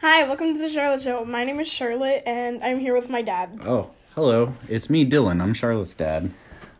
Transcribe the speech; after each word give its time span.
Hi, 0.00 0.22
welcome 0.26 0.54
to 0.54 0.58
the 0.58 0.70
Charlotte 0.70 1.02
Show. 1.02 1.26
My 1.26 1.44
name 1.44 1.60
is 1.60 1.68
Charlotte, 1.68 2.22
and 2.24 2.64
I'm 2.64 2.78
here 2.78 2.94
with 2.94 3.10
my 3.10 3.20
dad. 3.20 3.60
Oh, 3.66 3.90
hello. 4.14 4.54
It's 4.66 4.88
me, 4.88 5.04
Dylan. 5.04 5.42
I'm 5.42 5.52
Charlotte's 5.52 5.92
dad. 5.92 6.32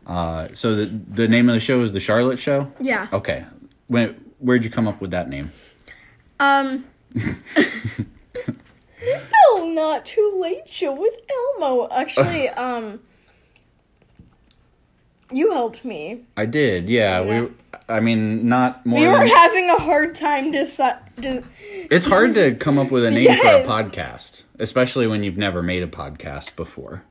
Uh, 0.07 0.47
so 0.53 0.73
the 0.73 0.85
the 0.85 1.27
name 1.27 1.47
of 1.47 1.53
the 1.53 1.59
show 1.59 1.83
is 1.83 1.91
the 1.91 1.99
Charlotte 1.99 2.39
Show. 2.39 2.71
Yeah. 2.79 3.09
Okay. 3.13 3.45
When 3.85 4.15
where'd 4.39 4.63
you 4.63 4.71
come 4.71 4.87
up 4.87 4.99
with 5.01 5.11
that 5.11 5.29
name? 5.29 5.51
Um. 6.39 6.85
no, 7.13 7.25
not 9.69 10.03
too 10.03 10.39
late 10.41 10.67
show 10.67 10.91
with 10.91 11.13
Elmo. 11.59 11.89
Actually, 11.91 12.49
um. 12.65 13.01
You 15.31 15.51
helped 15.51 15.85
me. 15.85 16.25
I 16.35 16.47
did. 16.47 16.89
Yeah. 16.89 17.21
Yeah. 17.21 17.41
We. 17.41 17.49
I 17.91 17.99
mean, 17.99 18.47
not 18.47 18.85
more. 18.85 18.99
We 18.99 19.07
were 19.07 19.17
than- 19.19 19.27
having 19.27 19.69
a 19.69 19.77
hard 19.77 20.15
time 20.15 20.51
deci- 20.51 20.97
de- 21.19 21.43
it's 21.89 22.05
hard 22.05 22.33
to 22.35 22.55
come 22.55 22.77
up 22.79 22.89
with 22.91 23.03
a 23.05 23.11
name 23.11 23.23
Yes. 23.23 23.41
for 23.41 23.47
a 23.47 23.63
podcast, 23.63 24.43
especially 24.59 25.07
when 25.07 25.23
you've 25.23 25.37
never 25.37 25.61
made 25.61 25.83
a 25.83 25.87
podcast 25.87 26.55
before. 26.55 27.03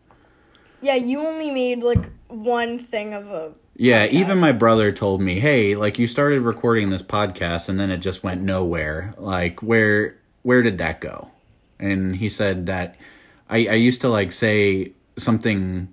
Yeah, 0.82 0.94
you 0.94 1.20
only 1.20 1.50
made 1.50 1.82
like 1.82 2.10
one 2.28 2.78
thing 2.78 3.12
of 3.12 3.28
a. 3.30 3.52
Yeah, 3.76 4.06
even 4.10 4.38
my 4.38 4.52
brother 4.52 4.92
told 4.92 5.20
me, 5.20 5.38
"Hey, 5.40 5.74
like 5.74 5.98
you 5.98 6.06
started 6.06 6.40
recording 6.42 6.90
this 6.90 7.02
podcast 7.02 7.68
and 7.68 7.78
then 7.78 7.90
it 7.90 7.98
just 7.98 8.22
went 8.22 8.40
nowhere. 8.42 9.14
Like 9.18 9.62
where 9.62 10.16
where 10.42 10.62
did 10.62 10.78
that 10.78 11.00
go?" 11.00 11.30
And 11.78 12.16
he 12.16 12.28
said 12.28 12.66
that 12.66 12.96
I 13.48 13.58
I 13.66 13.74
used 13.74 14.00
to 14.02 14.08
like 14.08 14.32
say 14.32 14.92
something 15.18 15.88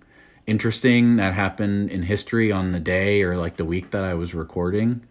interesting 0.48 1.18
that 1.18 1.34
happened 1.34 1.92
in 1.92 2.04
history 2.04 2.52
on 2.52 2.72
the 2.72 2.80
day 2.80 3.22
or 3.22 3.38
like 3.38 3.58
the 3.58 3.66
week 3.66 3.92
that 3.92 4.04
I 4.04 4.14
was 4.14 4.34
recording. 4.34 5.06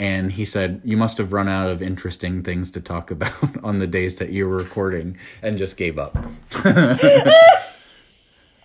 And 0.00 0.32
he 0.32 0.44
said, 0.44 0.80
You 0.84 0.96
must 0.96 1.18
have 1.18 1.32
run 1.32 1.48
out 1.48 1.70
of 1.70 1.82
interesting 1.82 2.42
things 2.42 2.70
to 2.72 2.80
talk 2.80 3.10
about 3.12 3.62
on 3.62 3.78
the 3.78 3.86
days 3.86 4.16
that 4.16 4.30
you 4.30 4.48
were 4.48 4.56
recording 4.56 5.16
and 5.42 5.58
just 5.58 5.76
gave 5.76 5.98
up. 5.98 6.16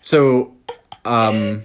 so, 0.02 0.56
um, 1.06 1.64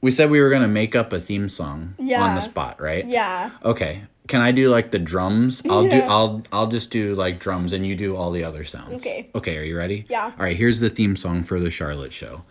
we 0.00 0.10
said 0.10 0.30
we 0.30 0.40
were 0.40 0.50
going 0.50 0.62
to 0.62 0.68
make 0.68 0.94
up 0.94 1.12
a 1.12 1.20
theme 1.20 1.48
song 1.48 1.94
on 1.98 2.34
the 2.34 2.40
spot, 2.40 2.80
right? 2.80 3.06
Yeah. 3.06 3.50
Okay. 3.64 4.04
Can 4.28 4.40
I 4.40 4.52
do 4.52 4.70
like 4.70 4.92
the 4.92 4.98
drums? 4.98 5.60
I'll 5.68 5.88
do 5.88 5.98
I'll 6.02 6.42
I'll 6.52 6.68
just 6.68 6.90
do 6.92 7.16
like 7.16 7.40
drums 7.40 7.72
and 7.72 7.84
you 7.84 7.96
do 7.96 8.14
all 8.14 8.30
the 8.30 8.44
other 8.44 8.62
sounds. 8.62 8.94
Okay. 8.94 9.28
Okay, 9.34 9.58
are 9.58 9.64
you 9.64 9.76
ready? 9.76 10.06
Yeah. 10.08 10.26
All 10.26 10.44
right, 10.44 10.56
here's 10.56 10.78
the 10.78 10.88
theme 10.88 11.16
song 11.16 11.42
for 11.42 11.58
the 11.58 11.68
Charlotte 11.68 12.12
show. 12.12 12.44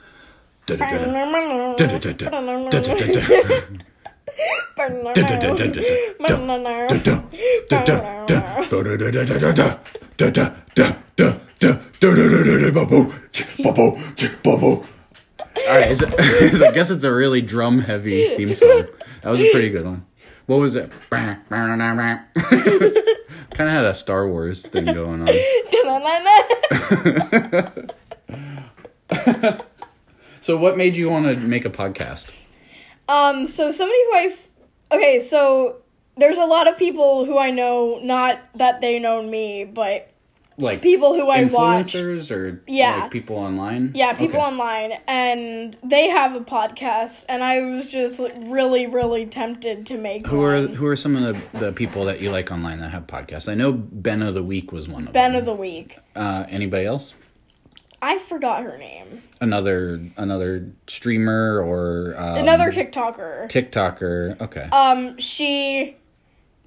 All 15.67 15.77
right, 15.77 15.91
I 16.19 16.71
guess 16.73 16.89
it's 16.89 17.03
a 17.03 17.11
really 17.13 17.41
drum 17.41 17.79
heavy 17.79 18.35
theme 18.37 18.55
song. 18.55 18.87
That 19.23 19.31
was 19.31 19.41
a 19.41 19.51
pretty 19.51 19.69
good 19.69 19.85
one. 19.85 20.05
What 20.45 20.57
was 20.59 20.75
it? 20.75 20.91
kind 23.51 23.69
of 23.69 23.75
had 23.75 23.85
a 23.85 23.93
Star 23.93 24.27
Wars 24.27 24.61
thing 24.65 24.85
going 24.85 25.27
on. 25.27 25.29
So, 30.41 30.57
what 30.57 30.77
made 30.77 30.95
you 30.95 31.09
want 31.09 31.25
to 31.27 31.35
make 31.35 31.65
a 31.65 31.69
podcast? 31.69 32.31
Um, 33.07 33.47
so 33.47 33.71
somebody 33.71 33.99
who 34.05 34.13
I, 34.15 34.27
f- 34.31 34.47
okay, 34.91 35.19
so 35.19 35.77
there's 36.17 36.37
a 36.37 36.45
lot 36.45 36.67
of 36.67 36.77
people 36.77 37.25
who 37.25 37.37
I 37.37 37.49
know, 37.51 37.99
not 38.03 38.39
that 38.55 38.81
they 38.81 38.99
know 38.99 39.23
me, 39.23 39.63
but 39.65 40.11
Like 40.57 40.81
people 40.83 41.15
who 41.15 41.27
I 41.29 41.43
watch. 41.45 41.87
influencers 41.93 42.29
or 42.35 42.61
Yeah. 42.67 43.01
like 43.03 43.11
people 43.11 43.37
online? 43.37 43.93
Yeah, 43.95 44.13
people 44.13 44.39
Okay. 44.39 44.45
online, 44.47 44.91
and 45.07 45.75
they 45.83 46.09
have 46.09 46.35
a 46.35 46.41
podcast, 46.41 47.25
and 47.29 47.43
I 47.43 47.61
was 47.61 47.89
just 47.89 48.19
like, 48.19 48.33
really, 48.37 48.85
really 48.85 49.25
tempted 49.25 49.87
to 49.87 49.97
make 49.97 50.27
Who 50.27 50.43
are 50.43 50.67
who 50.67 50.85
are 50.85 50.95
some 50.95 51.15
of 51.15 51.51
the, 51.53 51.59
the 51.59 51.71
people 51.71 52.05
that 52.05 52.21
you 52.21 52.29
like 52.29 52.51
online 52.51 52.79
that 52.81 52.91
have 52.91 53.07
podcasts? 53.07 53.49
I 53.51 53.55
know 53.55 53.71
Ben 53.71 54.21
of 54.21 54.35
the 54.35 54.43
Week 54.43 54.71
was 54.71 54.87
one 54.87 55.07
of 55.07 55.13
them. 55.13 55.13
Ben 55.13 55.31
them. 55.31 55.39
of 55.39 55.45
the 55.45 55.53
week. 55.55 55.97
uh, 56.15 56.45
anybody 56.49 56.85
else? 56.85 57.13
I 58.01 58.17
forgot 58.17 58.63
her 58.63 58.77
name. 58.77 59.23
Another 59.41 60.01
another 60.17 60.71
streamer 60.87 61.61
or 61.61 62.15
um, 62.17 62.37
Another 62.37 62.71
TikToker. 62.71 63.47
TikToker. 63.49 64.39
Okay. 64.41 64.67
um, 64.71 65.17
she, 65.17 65.97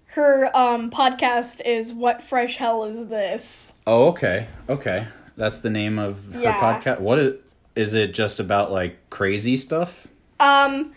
her 0.08 0.50
um 0.56 0.90
podcast 0.90 1.60
is 1.64 1.92
"What 1.92 2.22
Fresh 2.22 2.56
Hell 2.56 2.84
Is 2.84 3.06
This?" 3.08 3.74
oh, 3.86 4.08
okay. 4.08 4.48
Okay. 4.68 5.06
That's 5.36 5.60
the 5.60 5.70
name 5.70 5.98
of 5.98 6.22
her 6.34 6.40
Yeah. 6.42 6.60
podcast. 6.80 7.00
What 7.00 7.18
is 7.18 7.34
is 7.74 7.94
it 7.94 8.12
just 8.12 8.38
about 8.38 8.70
like 8.70 8.98
crazy 9.08 9.56
stuff? 9.56 10.06
Um, 10.38 10.92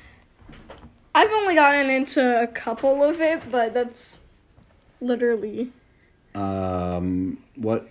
I've 1.13 1.31
only 1.31 1.55
gotten 1.55 1.89
into 1.89 2.41
a 2.41 2.47
couple 2.47 3.01
of 3.03 3.21
it, 3.21 3.41
but 3.49 3.73
that's 3.73 4.19
literally 4.99 5.71
Um, 6.33 7.37
what 7.55 7.87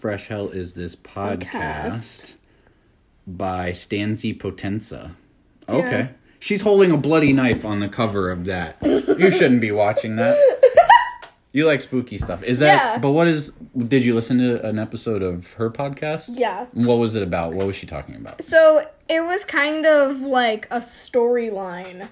fresh 0.00 0.28
hell 0.28 0.48
is 0.48 0.72
this 0.74 0.96
podcast, 0.96 1.44
Podcast. 1.50 2.34
by 3.26 3.70
Stanzi 3.72 4.36
Potenza? 4.36 5.12
Okay. 5.68 5.90
Yeah. 5.90 6.08
She's 6.38 6.62
holding 6.62 6.90
a 6.90 6.96
bloody 6.96 7.34
knife 7.34 7.64
on 7.66 7.80
the 7.80 7.88
cover 7.88 8.30
of 8.30 8.46
that. 8.46 8.76
you 8.82 9.30
shouldn't 9.30 9.60
be 9.60 9.70
watching 9.72 10.16
that. 10.16 10.36
You 11.52 11.66
like 11.66 11.80
spooky 11.80 12.16
stuff. 12.16 12.44
Is 12.44 12.60
that 12.60 12.92
Yeah. 12.92 12.98
but 12.98 13.10
what 13.10 13.26
is 13.26 13.50
did 13.76 14.04
you 14.04 14.14
listen 14.14 14.38
to 14.38 14.64
an 14.64 14.78
episode 14.78 15.20
of 15.20 15.54
her 15.54 15.68
podcast? 15.68 16.26
yeah. 16.28 16.66
What 16.74 16.98
was 16.98 17.16
it 17.16 17.24
about? 17.24 17.54
What 17.54 17.66
was 17.66 17.74
she 17.74 17.88
talking 17.88 18.14
about? 18.14 18.40
So 18.40 18.86
it 19.08 19.20
was 19.24 19.44
kind 19.44 19.84
of 19.84 20.20
like 20.20 20.66
a 20.70 20.78
storyline 20.78 22.08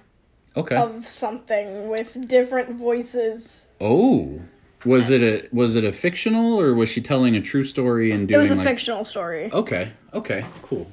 Okay. 0.56 0.74
of 0.74 1.06
something 1.06 1.88
with 1.88 2.26
different 2.26 2.70
voices. 2.70 3.68
oh. 3.80 4.40
Was 4.84 5.10
it 5.10 5.22
a 5.22 5.48
was 5.52 5.74
it 5.74 5.84
a 5.84 5.92
fictional 5.92 6.60
or 6.60 6.74
was 6.74 6.88
she 6.88 7.00
telling 7.00 7.34
a 7.34 7.40
true 7.40 7.64
story 7.64 8.12
and 8.12 8.28
doing? 8.28 8.36
It 8.36 8.40
was 8.40 8.50
a 8.50 8.56
like 8.56 8.66
fictional 8.66 9.04
story. 9.04 9.50
Okay. 9.52 9.92
Okay. 10.14 10.44
Cool. 10.62 10.90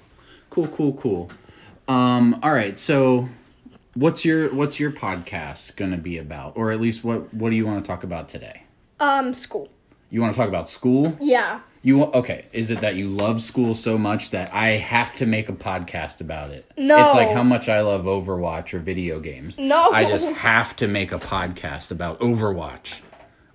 Cool. 0.50 0.68
Cool. 0.68 0.94
Cool. 0.94 1.30
Um. 1.88 2.40
All 2.42 2.52
right. 2.52 2.80
So, 2.80 3.30
what's 3.94 4.26
your 4.26 4.54
what's 4.54 4.80
your 4.80 4.92
podcast 4.92 5.76
gonna 5.76 5.98
be 5.98 6.18
about, 6.18 6.58
or 6.58 6.72
at 6.72 6.82
least 6.82 7.04
what 7.04 7.32
what 7.34 7.52
do 7.52 7.56
you 7.56 7.66
want 7.66 7.84
to 7.84 7.88
talk 7.88 8.04
about 8.04 8.28
today? 8.28 8.64
Um, 9.00 9.34
school. 9.34 9.70
You 10.10 10.22
want 10.22 10.34
to 10.34 10.40
talk 10.40 10.50
about 10.50 10.70
school? 10.70 11.16
Yeah. 11.20 11.60
You 11.84 12.06
okay? 12.06 12.46
Is 12.52 12.72
it 12.72 12.82
that 12.82 12.96
you 12.96 13.10
love 13.10 13.42
school 13.42 13.76
so 13.76 13.98
much 13.98 14.32
that 14.32 14.52
I 14.52 14.70
have 14.70 15.16
to 15.18 15.28
make 15.28 15.50
a 15.50 15.54
podcast 15.54 16.22
about 16.22 16.50
it? 16.50 16.72
No. 16.78 16.98
It's 17.06 17.14
like 17.14 17.30
how 17.30 17.44
much 17.44 17.70
I 17.70 17.82
love 17.82 18.06
Overwatch 18.06 18.74
or 18.74 18.80
video 18.80 19.20
games. 19.20 19.60
No. 19.60 19.92
I 19.92 20.06
just 20.06 20.26
have 20.26 20.76
to 20.78 20.88
make 20.88 21.12
a 21.12 21.20
podcast 21.20 21.92
about 21.92 22.20
Overwatch. 22.20 23.02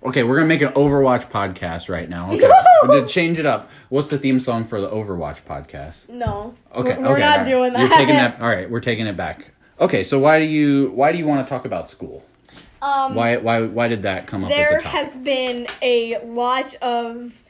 Okay, 0.03 0.23
we're 0.23 0.37
gonna 0.37 0.47
make 0.47 0.61
an 0.63 0.73
Overwatch 0.73 1.29
podcast 1.29 1.87
right 1.87 2.09
now. 2.09 2.31
Okay, 2.31 2.49
gonna 2.87 3.07
change 3.07 3.37
it 3.37 3.45
up. 3.45 3.69
What's 3.89 4.07
the 4.07 4.17
theme 4.17 4.39
song 4.39 4.63
for 4.63 4.81
the 4.81 4.89
Overwatch 4.89 5.43
podcast? 5.47 6.09
No. 6.09 6.55
Okay, 6.73 6.97
We're, 6.97 7.01
we're 7.03 7.11
okay, 7.13 7.21
not 7.21 7.37
right. 7.39 7.47
doing 7.47 7.73
that. 7.73 7.79
You're 7.81 7.89
taking 7.89 8.15
that. 8.15 8.41
All 8.41 8.49
right, 8.49 8.69
we're 8.69 8.79
taking 8.79 9.05
it 9.05 9.15
back. 9.15 9.51
Okay, 9.79 10.03
so 10.03 10.17
why 10.17 10.39
do 10.39 10.45
you 10.45 10.91
why 10.95 11.11
do 11.11 11.19
you 11.19 11.27
want 11.27 11.45
to 11.45 11.49
talk 11.49 11.65
about 11.65 11.87
school? 11.87 12.25
Um, 12.81 13.13
Why 13.13 13.37
why 13.37 13.61
why 13.61 13.87
did 13.87 14.01
that 14.01 14.25
come 14.25 14.43
up 14.43 14.49
as 14.49 14.57
a 14.57 14.69
there 14.71 14.79
has 14.79 15.17
been 15.19 15.67
a 15.83 16.17
lot 16.25 16.73
of 16.81 17.43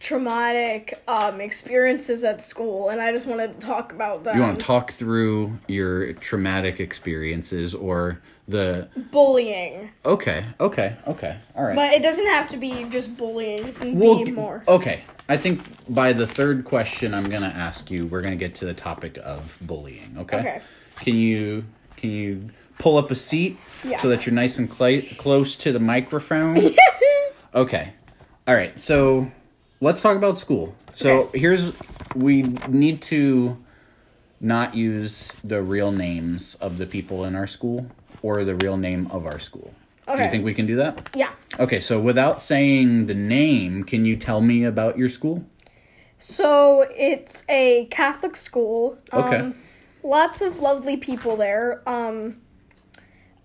traumatic 0.00 1.02
um, 1.06 1.42
experiences 1.42 2.24
at 2.24 2.42
school, 2.42 2.88
and 2.88 2.98
I 3.00 3.12
just 3.12 3.26
wanted 3.26 3.60
to 3.60 3.66
talk 3.66 3.92
about 3.92 4.24
them. 4.24 4.34
you 4.34 4.42
want 4.42 4.58
to 4.58 4.64
talk 4.64 4.92
through 4.92 5.58
your 5.68 6.14
traumatic 6.14 6.80
experiences 6.80 7.74
or 7.74 8.20
the 8.52 8.88
bullying, 9.10 9.90
Okay, 10.06 10.44
okay, 10.60 10.96
okay. 11.06 11.36
All 11.56 11.64
right. 11.64 11.74
but 11.74 11.92
it 11.92 12.02
doesn't 12.02 12.26
have 12.26 12.48
to 12.50 12.56
be 12.56 12.84
just 12.84 13.16
bullying. 13.16 13.64
It 13.68 13.74
can 13.80 13.98
We'll 13.98 14.24
be 14.24 14.30
more. 14.30 14.62
Okay. 14.68 15.02
I 15.28 15.36
think 15.36 15.60
by 15.92 16.12
the 16.12 16.26
third 16.26 16.64
question 16.64 17.14
I'm 17.14 17.28
going 17.28 17.42
to 17.42 17.48
ask 17.48 17.90
you, 17.90 18.06
we're 18.06 18.20
going 18.22 18.32
to 18.32 18.38
get 18.38 18.54
to 18.56 18.64
the 18.66 18.74
topic 18.74 19.18
of 19.24 19.58
bullying, 19.60 20.14
okay? 20.18 20.38
Okay. 20.38 20.62
Can 21.00 21.16
you 21.16 21.64
can 21.96 22.10
you 22.10 22.50
pull 22.78 22.96
up 22.98 23.10
a 23.10 23.14
seat 23.14 23.56
Yeah. 23.84 23.98
so 24.00 24.08
that 24.08 24.26
you're 24.26 24.34
nice 24.34 24.58
and 24.58 24.72
cl- 24.72 25.02
close 25.18 25.56
to 25.56 25.72
the 25.72 25.78
microphone? 25.80 26.58
okay. 27.54 27.92
All 28.46 28.54
right. 28.54 28.78
So, 28.78 29.30
let's 29.80 30.02
talk 30.02 30.16
about 30.16 30.38
school. 30.38 30.74
So, 30.92 31.10
Okay. 31.24 31.38
here's 31.38 31.72
we 32.14 32.42
need 32.68 33.00
to 33.02 33.56
not 34.40 34.74
use 34.74 35.32
the 35.44 35.62
real 35.62 35.92
names 35.92 36.56
of 36.56 36.76
the 36.78 36.86
people 36.86 37.24
in 37.24 37.36
our 37.36 37.46
school 37.46 37.86
or 38.22 38.44
the 38.44 38.54
real 38.56 38.76
name 38.76 39.06
of 39.10 39.26
our 39.26 39.38
school. 39.38 39.74
Do 40.06 40.22
you 40.22 40.30
think 40.30 40.44
we 40.44 40.52
can 40.52 40.66
do 40.66 40.76
that? 40.76 41.08
Yeah. 41.14 41.30
Okay, 41.58 41.80
so 41.80 41.98
without 41.98 42.42
saying 42.42 43.06
the 43.06 43.14
name, 43.14 43.84
can 43.84 44.04
you 44.04 44.16
tell 44.16 44.40
me 44.40 44.64
about 44.64 44.98
your 44.98 45.08
school? 45.08 45.44
So 46.18 46.86
it's 46.94 47.44
a 47.48 47.86
Catholic 47.90 48.36
school. 48.36 48.98
Okay. 49.12 49.36
Um, 49.36 49.54
lots 50.02 50.40
of 50.42 50.60
lovely 50.60 50.96
people 50.96 51.36
there. 51.36 51.82
Um, 51.88 52.38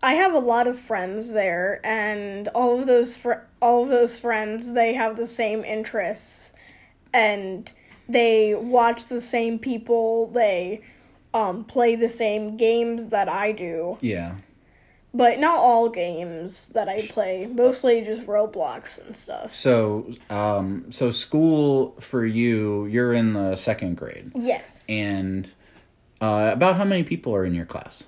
I 0.04 0.14
have 0.16 0.34
a 0.34 0.40
lot 0.40 0.68
of 0.68 0.78
friends 0.78 1.32
there, 1.32 1.80
and 1.84 2.48
all 2.50 2.80
of 2.80 2.86
those 2.86 3.16
fr- 3.16 3.46
all 3.62 3.84
of 3.84 3.90
those 3.90 4.20
friends 4.20 4.74
they 4.74 4.94
have 4.94 5.18
the 5.18 5.26
same 5.26 5.64
interests, 5.64 6.54
and 7.14 7.72
they 8.08 8.54
watch 8.54 9.06
the 9.06 9.22
same 9.22 9.58
people. 9.58 10.28
They 10.28 10.82
um, 11.34 11.64
play 11.64 11.96
the 11.96 12.10
same 12.10 12.58
games 12.58 13.08
that 13.08 13.28
I 13.30 13.52
do, 13.52 13.98
Yeah. 14.02 14.36
But 15.18 15.40
not 15.40 15.56
all 15.58 15.90
games 15.90 16.70
that 16.70 16.88
I 16.88 17.06
play. 17.08 17.48
Mostly 17.48 18.02
just 18.02 18.26
Roblox 18.28 19.06
and 19.06 19.16
stuff. 19.16 19.56
So, 19.56 20.14
um, 20.30 20.92
so 20.92 21.12
school 21.12 21.96
for 22.00 22.26
you, 22.26 22.86
you're 22.86 23.14
in 23.14 23.34
the 23.34 23.56
second 23.56 23.98
grade, 23.98 24.32
Yes. 24.36 24.86
and 24.88 25.50
uh, 26.22 26.52
about 26.54 26.78
how 26.78 26.86
many 26.86 27.04
people 27.04 27.36
are 27.36 27.46
in 27.46 27.54
your 27.54 27.66
class? 27.66 28.04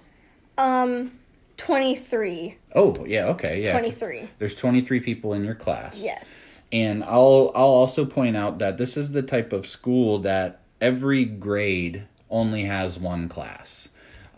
Um, 0.57 1.11
twenty 1.57 1.95
three. 1.95 2.57
Oh, 2.75 3.05
yeah, 3.05 3.25
okay, 3.27 3.63
yeah. 3.63 3.71
Twenty 3.71 3.91
three. 3.91 4.29
There's 4.39 4.55
23 4.55 4.99
people 4.99 5.33
in 5.33 5.43
your 5.43 5.55
class. 5.55 6.01
Yes. 6.03 6.61
And 6.71 7.03
I'll 7.03 7.51
I'll 7.55 7.63
also 7.81 8.05
point 8.05 8.37
out 8.37 8.59
that 8.59 8.77
this 8.77 8.95
is 8.97 9.11
the 9.11 9.23
type 9.23 9.51
of 9.53 9.65
school 9.65 10.19
that 10.19 10.61
every 10.79 11.25
grade 11.25 12.03
only 12.29 12.65
has 12.65 12.99
one 12.99 13.27
class. 13.27 13.89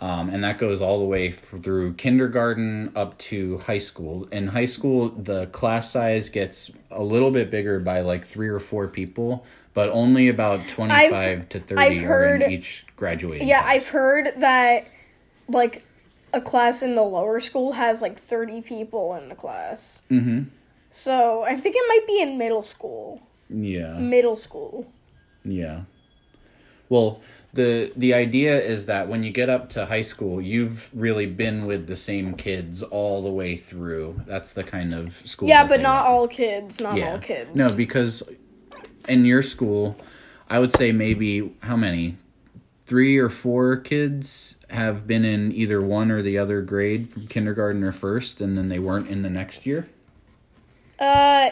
Um, 0.02 0.30
and 0.32 0.44
that 0.44 0.58
goes 0.58 0.82
all 0.82 0.98
the 0.98 1.06
way 1.06 1.30
through 1.32 1.94
kindergarten 1.94 2.92
up 2.96 3.16
to 3.20 3.60
high 3.60 3.78
school. 3.78 4.28
In 4.32 4.48
high 4.48 4.66
school, 4.66 5.10
the 5.10 5.46
class 5.48 5.92
size 5.92 6.30
gets 6.30 6.72
a 6.90 7.04
little 7.04 7.30
bit 7.30 7.52
bigger 7.52 7.80
by 7.80 8.02
like 8.02 8.26
three 8.26 8.48
or 8.48 8.60
four 8.60 8.88
people, 8.88 9.46
but 9.76 9.90
only 9.90 10.28
about 10.28 10.68
25 10.70 11.50
to 11.50 11.60
30 11.60 11.80
I've 11.80 12.02
heard- 12.02 12.42
in 12.42 12.52
each 12.52 12.84
graduating 12.96 13.48
Yeah, 13.48 13.62
class. 13.62 13.76
I've 13.76 13.88
heard 13.90 14.34
that 14.38 14.88
like 15.48 15.84
a 16.34 16.42
class 16.42 16.82
in 16.82 16.96
the 16.96 17.04
lower 17.04 17.40
school 17.40 17.74
has 17.74 18.02
like 18.02 18.18
30 18.18 18.62
people 18.62 19.14
in 19.16 19.30
the 19.30 19.36
class. 19.36 20.02
Mm-hmm. 20.10 20.44
So, 20.90 21.44
I 21.44 21.56
think 21.58 21.76
it 21.78 21.84
might 21.88 22.08
be 22.08 22.22
in 22.22 22.38
middle 22.40 22.64
school. 22.64 23.22
Yeah. 23.50 23.94
Middle 24.00 24.36
school. 24.36 24.92
Yeah. 25.46 25.82
Well, 26.90 27.22
the 27.54 27.92
the 27.96 28.14
idea 28.14 28.60
is 28.60 28.86
that 28.86 29.08
when 29.08 29.24
you 29.24 29.32
get 29.32 29.50
up 29.50 29.70
to 29.72 29.86
high 29.88 30.02
school, 30.02 30.42
you've 30.42 30.90
really 30.94 31.26
been 31.26 31.66
with 31.66 31.88
the 31.88 31.96
same 31.96 32.34
kids 32.34 32.82
all 32.82 33.22
the 33.22 33.30
way 33.30 33.58
through. 33.58 34.22
That's 34.26 34.54
the 34.54 34.64
kind 34.64 34.94
of 34.94 35.22
school. 35.26 35.50
Yeah, 35.50 35.68
but 35.68 35.82
not 35.82 36.06
all 36.06 36.28
kids, 36.28 36.80
not 36.80 37.00
all 37.00 37.20
kids. 37.20 37.56
No, 37.56 37.74
because 37.74 38.24
in 39.08 39.26
your 39.26 39.44
school, 39.44 39.98
I 40.50 40.60
would 40.60 40.74
say 40.74 40.92
maybe 40.92 41.54
how 41.62 41.76
many? 41.76 42.18
Three 42.86 43.18
or 43.18 43.30
four 43.30 43.78
kids 43.78 44.58
have 44.70 45.08
been 45.08 45.24
in 45.24 45.54
either 45.54 45.82
one 45.82 46.12
or 46.12 46.22
the 46.22 46.38
other 46.38 46.62
grade 46.62 47.10
from 47.10 47.28
kindergarten 47.28 47.84
or 47.84 47.94
first, 47.94 48.42
and 48.42 48.58
then 48.58 48.68
they 48.68 48.80
weren't 48.80 49.08
in 49.08 49.22
the 49.22 49.30
next 49.30 49.66
year. 49.66 49.88
Uh 51.00 51.52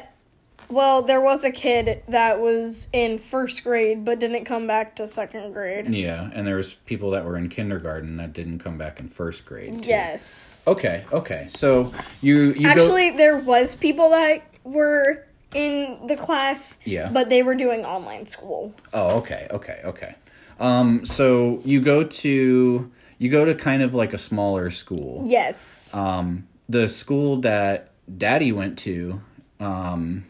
well, 0.69 1.01
there 1.01 1.19
was 1.19 1.43
a 1.43 1.51
kid 1.51 2.03
that 2.07 2.39
was 2.39 2.87
in 2.93 3.17
first 3.17 3.63
grade 3.63 4.05
but 4.05 4.19
didn't 4.19 4.45
come 4.45 4.67
back 4.67 4.95
to 4.97 5.07
second 5.07 5.51
grade. 5.53 5.87
Yeah, 5.87 6.29
and 6.33 6.45
there 6.45 6.55
was 6.57 6.73
people 6.85 7.11
that 7.11 7.25
were 7.25 7.37
in 7.37 7.49
kindergarten 7.49 8.17
that 8.17 8.33
didn't 8.33 8.59
come 8.59 8.77
back 8.77 8.99
in 8.99 9.09
first 9.09 9.45
grade. 9.45 9.83
too. 9.83 9.89
Yes. 9.89 10.61
Okay, 10.67 11.05
okay. 11.11 11.47
So 11.49 11.91
you 12.21 12.53
you 12.53 12.63
go 12.63 12.69
Actually, 12.69 13.09
there 13.11 13.37
was 13.37 13.75
people 13.75 14.11
that 14.11 14.43
were 14.63 15.25
in 15.53 16.05
the 16.05 16.15
class, 16.15 16.79
Yeah. 16.85 17.09
but 17.09 17.29
they 17.29 17.41
were 17.41 17.55
doing 17.55 17.83
online 17.83 18.27
school. 18.27 18.73
Oh, 18.93 19.17
okay, 19.17 19.47
okay, 19.49 19.81
okay. 19.83 20.15
Um 20.59 21.05
so 21.05 21.59
you 21.63 21.81
go 21.81 22.03
to 22.03 22.91
you 23.17 23.29
go 23.29 23.43
to 23.45 23.55
kind 23.55 23.81
of 23.81 23.95
like 23.95 24.13
a 24.13 24.17
smaller 24.19 24.69
school. 24.69 25.23
Yes. 25.25 25.89
Um 25.93 26.47
the 26.67 26.87
school 26.89 27.37
that 27.37 27.89
daddy 28.17 28.51
went 28.51 28.77
to 28.79 29.21
um 29.59 30.25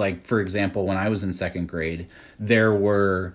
like 0.00 0.26
for 0.26 0.40
example 0.40 0.86
when 0.86 0.96
I 0.96 1.08
was 1.08 1.22
in 1.22 1.32
second 1.32 1.68
grade 1.68 2.08
there 2.40 2.74
were 2.74 3.34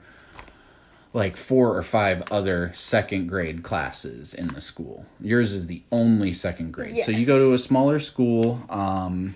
like 1.13 1.37
four 1.37 1.77
or 1.77 1.83
five 1.83 2.23
other 2.29 2.73
second 2.75 3.27
grade 3.27 3.63
classes 3.63 4.33
in 4.33 4.49
the 4.49 4.59
school. 4.59 5.05
Yours 5.21 5.53
is 5.53 5.67
the 5.67 5.81
only 5.89 6.33
second 6.33 6.73
grade. 6.73 6.99
So 7.03 7.11
you 7.11 7.25
go 7.25 7.39
to 7.47 7.53
a 7.53 7.59
smaller 7.59 8.01
school 8.01 8.61
um 8.69 9.35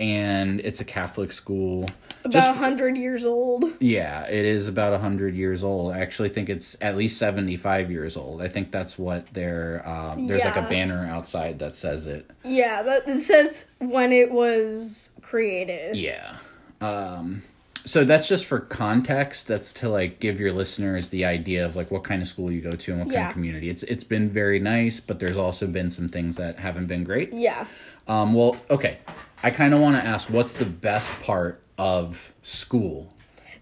and 0.00 0.60
it's 0.60 0.80
a 0.80 0.84
Catholic 0.84 1.32
school. 1.32 1.88
About 2.20 2.32
Just 2.32 2.48
100 2.50 2.96
years 2.96 3.24
old. 3.24 3.64
Yeah, 3.80 4.26
it 4.26 4.44
is 4.44 4.68
about 4.68 4.92
100 4.92 5.34
years 5.34 5.64
old. 5.64 5.92
I 5.92 6.00
actually 6.00 6.28
think 6.28 6.48
it's 6.48 6.76
at 6.80 6.96
least 6.96 7.18
75 7.18 7.90
years 7.90 8.16
old. 8.16 8.42
I 8.42 8.48
think 8.48 8.70
that's 8.70 8.98
what 8.98 9.32
they're, 9.32 9.82
uh, 9.86 10.16
there's 10.16 10.44
like 10.44 10.56
a 10.56 10.62
banner 10.62 11.06
outside 11.06 11.58
that 11.60 11.74
says 11.74 12.06
it. 12.06 12.30
Yeah, 12.44 12.82
that 12.82 13.08
it 13.08 13.20
says 13.20 13.66
when 13.78 14.12
it 14.12 14.30
was 14.30 15.12
created. 15.22 15.96
Yeah. 15.96 16.36
Um, 16.80 17.42
so 17.84 18.04
that's 18.04 18.28
just 18.28 18.44
for 18.44 18.60
context. 18.60 19.46
That's 19.46 19.72
to 19.74 19.88
like 19.88 20.20
give 20.20 20.38
your 20.40 20.52
listeners 20.52 21.08
the 21.08 21.24
idea 21.24 21.64
of 21.64 21.76
like 21.76 21.90
what 21.90 22.04
kind 22.04 22.20
of 22.20 22.28
school 22.28 22.50
you 22.52 22.60
go 22.60 22.72
to 22.72 22.92
and 22.92 23.00
what 23.00 23.14
kind 23.14 23.28
of 23.28 23.32
community. 23.32 23.70
It's 23.70 23.82
it's 23.84 24.04
been 24.04 24.28
very 24.28 24.58
nice, 24.58 25.00
but 25.00 25.18
there's 25.18 25.36
also 25.36 25.66
been 25.66 25.90
some 25.90 26.08
things 26.08 26.36
that 26.36 26.58
haven't 26.58 26.86
been 26.86 27.04
great. 27.04 27.32
Yeah. 27.32 27.66
Um, 28.06 28.34
well, 28.34 28.56
okay. 28.70 28.98
I 29.42 29.50
kind 29.50 29.72
of 29.72 29.80
want 29.80 29.96
to 29.96 30.04
ask 30.04 30.28
what's 30.28 30.52
the 30.52 30.66
best 30.66 31.10
part 31.22 31.62
of 31.78 32.32
school? 32.42 33.12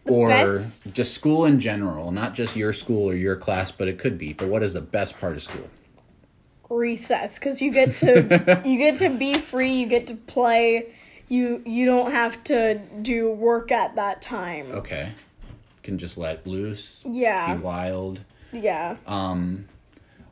or 0.08 0.28
best- 0.28 0.92
just 0.94 1.14
school 1.14 1.46
in 1.46 1.58
general, 1.60 2.12
not 2.12 2.34
just 2.34 2.56
your 2.56 2.72
school 2.72 3.10
or 3.10 3.14
your 3.14 3.36
class, 3.36 3.70
but 3.70 3.88
it 3.88 3.98
could 3.98 4.16
be. 4.18 4.32
But 4.32 4.48
what 4.48 4.62
is 4.62 4.74
the 4.74 4.80
best 4.80 5.18
part 5.18 5.34
of 5.34 5.42
school? 5.42 5.68
Recess 6.68 7.38
cuz 7.38 7.62
you 7.62 7.72
get 7.72 7.94
to 7.96 8.62
you 8.64 8.76
get 8.76 8.96
to 8.96 9.08
be 9.08 9.34
free, 9.34 9.72
you 9.72 9.86
get 9.86 10.06
to 10.08 10.14
play. 10.14 10.86
You 11.28 11.62
you 11.66 11.86
don't 11.86 12.12
have 12.12 12.42
to 12.44 12.80
do 13.02 13.30
work 13.30 13.72
at 13.72 13.96
that 13.96 14.22
time. 14.22 14.70
Okay. 14.72 15.12
Can 15.82 15.98
just 15.98 16.18
let 16.18 16.46
loose, 16.46 17.04
Yeah. 17.08 17.54
be 17.54 17.60
wild. 17.62 18.20
Yeah. 18.52 18.96
Um, 19.06 19.66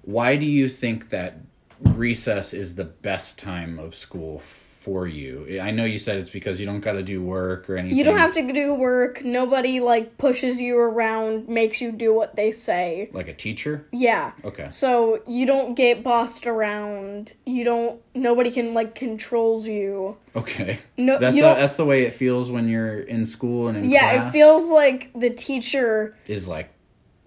why 0.03 0.37
do 0.37 0.47
you 0.47 0.69
think 0.69 1.11
that 1.11 1.39
recess 1.81 2.53
is 2.55 2.75
the 2.77 2.85
best 2.85 3.39
time 3.39 3.79
of 3.79 3.95
school 3.95 4.39
for 4.85 5.07
you? 5.07 5.59
I 5.63 5.71
know 5.71 5.87
you 5.87 5.99
said 5.99 6.19
it's 6.19 6.29
because 6.29 6.61
you 6.61 6.67
don't 6.67 6.81
got 6.81 6.93
to 6.93 7.03
do 7.03 7.23
work 7.23 7.71
or 7.71 7.79
anything. 7.79 7.97
You 7.97 8.05
don't 8.05 8.19
have 8.19 8.33
to 8.35 8.53
do 8.53 8.75
work. 8.75 9.25
Nobody 9.25 9.81
like 9.81 10.19
pushes 10.19 10.61
you 10.61 10.79
around, 10.79 11.49
makes 11.49 11.81
you 11.81 11.91
do 11.91 12.13
what 12.13 12.37
they 12.37 12.51
say. 12.51 13.09
like 13.13 13.27
a 13.29 13.33
teacher. 13.33 13.87
Yeah. 13.93 14.33
Okay. 14.45 14.69
So 14.71 15.23
you 15.27 15.47
don't 15.47 15.75
get 15.75 16.05
bossed 16.05 16.47
around. 16.47 17.33
You 17.47 17.65
don't. 17.65 18.01
Nobody 18.15 18.51
can 18.51 18.75
like 18.75 18.95
controls 18.95 19.67
you. 19.67 20.19
Okay. 20.37 20.79
No, 20.99 21.19
that's 21.19 21.35
the, 21.35 21.43
that's 21.43 21.77
the 21.77 21.87
way 21.87 22.03
it 22.03 22.13
feels 22.13 22.51
when 22.51 22.69
you're 22.69 23.01
in 23.01 23.25
school 23.25 23.69
and 23.69 23.79
in 23.79 23.85
Yeah, 23.91 24.01
class. 24.17 24.29
it 24.29 24.33
feels 24.33 24.69
like 24.69 25.11
the 25.15 25.31
teacher 25.31 26.15
is 26.27 26.47
like 26.47 26.69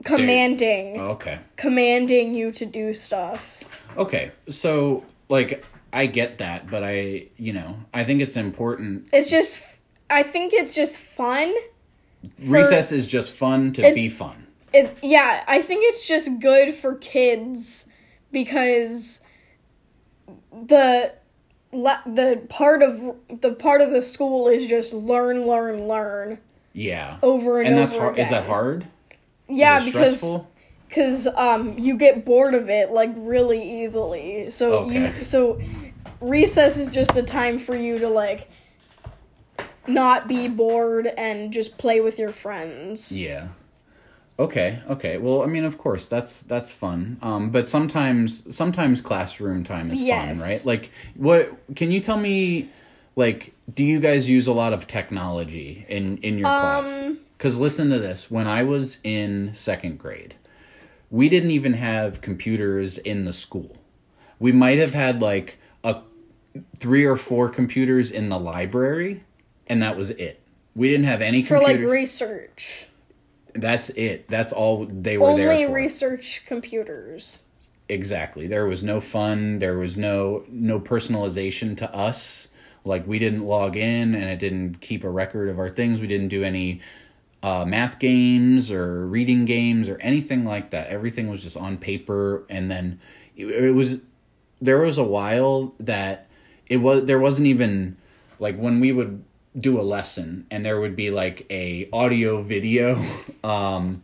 commanding, 0.04 1.00
oh, 1.00 1.10
okay. 1.12 1.40
commanding 1.56 2.36
you 2.36 2.52
to 2.52 2.66
do 2.68 2.94
stuff. 2.94 3.62
Okay. 3.98 4.32
So 4.50 5.04
like 5.28 5.66
I 5.94 6.06
get 6.06 6.38
that, 6.40 6.70
but 6.70 6.84
I 6.84 7.28
you 7.38 7.54
know 7.54 7.78
I 7.94 8.04
think 8.04 8.22
it's 8.22 8.36
important. 8.36 9.10
It's 9.14 9.30
just. 9.30 9.64
I 10.10 10.24
think 10.24 10.54
it's 10.54 10.74
just 10.74 11.02
fun. 11.02 11.54
Recess 12.40 12.94
is 12.94 13.08
just 13.08 13.34
fun 13.34 13.74
to 13.74 13.82
be 13.94 14.08
fun. 14.08 14.48
It, 14.74 14.98
yeah, 15.02 15.44
I 15.48 15.62
think 15.62 15.82
it's 15.84 16.08
just 16.08 16.40
good 16.40 16.74
for 16.74 16.96
kids 16.96 17.90
because 18.32 19.26
the 20.52 21.14
the 21.72 22.42
part 22.50 22.82
of 22.82 23.16
the 23.42 23.52
part 23.52 23.82
of 23.82 23.92
the 23.92 24.02
school 24.02 24.48
is 24.48 24.68
just 24.68 24.94
learn, 24.94 25.46
learn, 25.46 25.88
learn 25.88 26.40
Yeah. 26.74 27.18
over 27.22 27.60
and, 27.60 27.68
over. 27.68 27.70
and 27.70 27.78
that's 27.78 27.94
over 27.94 28.02
hard. 28.02 28.20
Is 28.20 28.30
that 28.30 28.46
hard? 28.46 28.88
Yeah, 29.50 29.80
because 29.80 30.20
stressful? 30.20 30.52
Because 30.88 31.28
um 31.28 31.78
you 31.78 31.98
get 31.98 32.26
bored 32.26 32.54
of 32.54 32.70
it 32.70 32.92
like 32.92 33.12
really 33.16 33.84
easily. 33.84 34.50
So 34.50 34.74
Okay. 34.86 35.14
you 35.18 35.24
so 35.24 35.60
recess 36.22 36.78
is 36.78 36.92
just 36.94 37.16
a 37.16 37.24
time 37.24 37.60
for 37.60 37.76
you 37.76 38.00
to 38.00 38.10
like 38.10 38.50
not 39.88 40.28
be 40.28 40.48
bored 40.48 41.08
and 41.18 41.52
just 41.54 41.78
play 41.78 42.02
with 42.02 42.20
your 42.20 42.32
friends. 42.32 43.18
Yeah. 43.18 43.50
Okay, 44.40 44.80
okay. 44.88 45.18
Well, 45.18 45.42
I 45.42 45.48
mean, 45.48 45.64
of 45.64 45.78
course, 45.80 46.06
that's 46.08 46.42
that's 46.44 46.72
fun. 46.72 47.18
Um, 47.24 47.50
but 47.50 47.68
sometimes 47.68 48.56
sometimes 48.56 49.02
classroom 49.02 49.64
time 49.64 49.90
is 49.90 50.00
Yes. 50.02 50.38
fun, 50.38 50.50
right? 50.50 50.66
Like, 50.66 50.92
what 51.16 51.58
can 51.76 51.92
you 51.92 52.00
tell 52.00 52.18
me? 52.18 52.70
Like, 53.16 53.54
do 53.74 53.84
you 53.84 54.00
guys 54.00 54.30
use 54.30 54.46
a 54.46 54.54
lot 54.54 54.74
of 54.74 54.86
technology 54.86 55.86
in 55.90 56.18
in 56.18 56.38
your 56.38 56.48
class? 56.50 57.04
Um, 57.04 57.20
Because 57.36 57.58
listen 57.58 57.90
to 57.90 57.98
this. 58.00 58.30
When 58.30 58.46
I 58.46 58.62
was 58.64 59.00
in 59.04 59.52
second 59.56 59.98
grade, 59.98 60.36
we 61.10 61.30
didn't 61.30 61.52
even 61.52 61.74
have 61.74 62.22
computers 62.22 62.98
in 62.98 63.26
the 63.26 63.34
school. 63.34 63.78
We 64.40 64.52
might 64.52 64.78
have 64.78 64.94
had 64.94 65.22
like 65.22 65.58
a 65.84 66.02
three 66.80 67.06
or 67.06 67.16
four 67.16 67.50
computers 67.50 68.12
in 68.12 68.30
the 68.30 68.40
library, 68.40 69.24
and 69.68 69.82
that 69.82 69.96
was 69.98 70.10
it. 70.12 70.42
We 70.76 70.90
didn't 70.90 71.06
have 71.06 71.22
any 71.22 71.42
For 71.44 71.58
computers. 71.58 71.84
like 71.84 71.92
research. 71.92 72.88
That's 73.54 73.90
it. 73.90 74.28
That's 74.28 74.54
all 74.54 74.86
they 74.86 75.18
were 75.18 75.28
Only 75.30 75.44
there 75.46 75.68
for. 75.68 75.74
research 75.74 76.44
computers. 76.46 77.42
Exactly. 77.90 78.48
There 78.48 78.68
was 78.68 78.84
no 78.84 79.00
fun. 79.00 79.60
There 79.60 79.78
was 79.78 79.98
no 79.98 80.44
no 80.50 80.80
personalization 80.80 81.76
to 81.78 81.94
us. 81.96 82.50
Like 82.84 83.08
we 83.08 83.18
didn't 83.18 83.44
log 83.46 83.76
in, 83.76 84.14
and 84.14 84.26
it 84.26 84.40
didn't 84.40 84.82
keep 84.82 85.04
a 85.04 85.10
record 85.10 85.50
of 85.50 85.58
our 85.58 85.70
things. 85.70 86.00
We 86.00 86.08
didn't 86.08 86.28
do 86.28 86.44
any 86.44 86.82
uh, 87.48 87.66
math 87.66 88.00
games 88.00 88.70
or 88.72 89.06
reading 89.08 89.46
games 89.46 89.88
or 89.90 89.98
anything 90.02 90.44
like 90.46 90.72
that. 90.72 90.88
Everything 90.88 91.30
was 91.30 91.42
just 91.42 91.58
on 91.58 91.78
paper, 91.78 92.44
and 92.50 92.70
then 92.72 93.00
it, 93.36 93.46
it 93.48 93.72
was. 93.72 94.02
There 94.60 94.80
was 94.80 94.98
a 94.98 95.04
while 95.04 95.74
that 95.80 96.28
it 96.68 96.78
was 96.78 97.06
there 97.06 97.20
wasn't 97.20 97.48
even 97.48 97.96
like 98.40 98.58
when 98.58 98.80
we 98.80 98.92
would 98.92 99.24
do 99.60 99.80
a 99.80 99.86
lesson 99.96 100.46
and 100.52 100.64
there 100.66 100.80
would 100.80 100.96
be 100.96 101.10
like 101.10 101.46
a 101.50 101.88
audio 101.92 102.42
video 102.44 103.04
um 103.44 104.04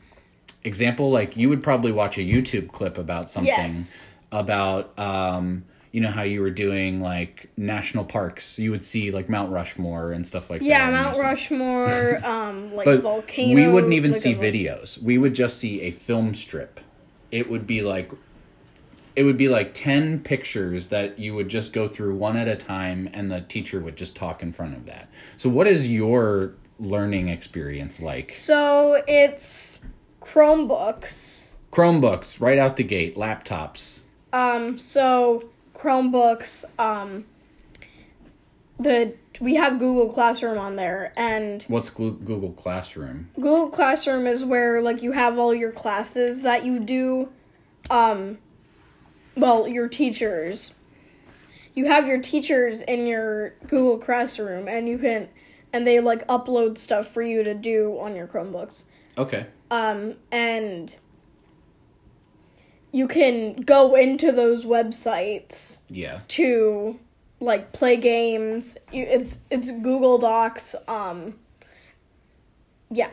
example 0.63 1.11
like 1.11 1.37
you 1.37 1.49
would 1.49 1.61
probably 1.61 1.91
watch 1.91 2.17
a 2.17 2.21
youtube 2.21 2.71
clip 2.71 2.97
about 2.97 3.29
something 3.29 3.53
Yes. 3.53 4.07
about 4.31 4.97
um 4.97 5.63
you 5.93 6.01
know 6.01 6.09
how 6.09 6.23
you 6.23 6.41
were 6.41 6.49
doing 6.49 6.99
like 6.99 7.49
national 7.55 8.03
parks 8.03 8.57
you 8.59 8.71
would 8.71 8.83
see 8.83 9.11
like 9.11 9.29
mount 9.29 9.51
rushmore 9.51 10.11
and 10.11 10.27
stuff 10.27 10.49
like 10.49 10.59
that. 10.59 10.65
Yeah, 10.67 10.89
Mount 10.89 11.17
Rushmore, 11.19 12.19
um, 12.25 12.73
like 12.75 12.85
but 12.85 13.01
volcano. 13.01 13.53
we 13.55 13.67
wouldn't 13.67 13.93
even 13.93 14.11
like 14.11 14.19
see 14.21 14.33
videos 14.35 15.01
we 15.01 15.17
would 15.17 15.33
just 15.35 15.57
see 15.59 15.81
a 15.81 15.91
film 15.91 16.33
strip 16.35 16.79
it 17.31 17.49
would 17.49 17.65
be 17.65 17.81
like 17.81 18.11
it 19.15 19.21
would 19.23 19.37
be 19.37 19.47
like 19.47 19.75
10 19.75 20.21
pictures 20.21 20.87
that 20.87 21.19
you 21.19 21.35
would 21.35 21.47
just 21.47 21.71
go 21.71 21.87
through 21.87 22.15
one 22.15 22.35
at 22.35 22.47
a 22.47 22.55
time 22.55 23.07
and 23.13 23.31
the 23.31 23.41
teacher 23.41 23.79
would 23.79 23.95
just 23.95 24.15
talk 24.15 24.41
in 24.41 24.51
front 24.51 24.75
of 24.75 24.87
that 24.87 25.07
so 25.37 25.47
what 25.47 25.67
is 25.67 25.87
your 25.87 26.53
learning 26.79 27.27
experience 27.29 28.01
like 28.01 28.31
So 28.31 29.03
it's 29.07 29.79
Chromebooks. 30.21 31.55
chromebooks 31.71 32.41
right 32.41 32.57
out 32.57 32.77
the 32.77 32.83
gate 32.83 33.15
laptops 33.15 34.01
Um, 34.33 34.79
so 34.79 35.49
Chromebooks, 35.83 36.63
um, 36.79 37.25
the 38.79 39.15
we 39.41 39.55
have 39.55 39.79
Google 39.79 40.09
Classroom 40.09 40.57
on 40.57 40.77
there, 40.77 41.11
and 41.17 41.61
what's 41.63 41.89
google 41.89 42.53
classroom 42.53 43.29
Google 43.35 43.69
Classroom 43.69 44.25
is 44.25 44.45
where 44.45 44.81
like 44.81 45.03
you 45.03 45.11
have 45.11 45.37
all 45.37 45.53
your 45.53 45.71
classes 45.71 46.43
that 46.43 46.63
you 46.63 46.79
do. 46.79 47.29
Um, 47.89 48.37
well, 49.35 49.67
your 49.67 49.89
teachers. 49.89 50.73
You 51.75 51.87
have 51.87 52.07
your 52.07 52.21
teachers 52.21 52.81
in 52.83 53.07
your 53.07 53.55
Google 53.67 53.97
Classroom, 53.97 54.67
and 54.67 54.87
you 54.87 54.97
can, 54.99 55.27
and 55.73 55.85
they 55.85 55.99
like 55.99 56.25
upload 56.27 56.77
stuff 56.77 57.07
for 57.07 57.23
you 57.23 57.43
to 57.43 57.53
do 57.53 57.97
on 57.99 58.15
your 58.15 58.27
Chromebooks. 58.27 58.85
okay 59.17 59.47
Um, 59.69 60.15
and 60.31 60.95
you 62.93 63.07
can 63.07 63.55
go 63.55 63.95
into 63.95 64.31
those 64.31 64.65
websites 64.65 65.79
yeah 65.89 66.21
to 66.29 66.97
like 67.41 67.73
play 67.73 67.97
games. 67.97 68.77
You, 68.93 69.03
it's 69.03 69.39
it's 69.51 69.69
Google 69.69 70.17
Docs. 70.17 70.75
Um, 70.87 71.35
yeah, 72.89 73.09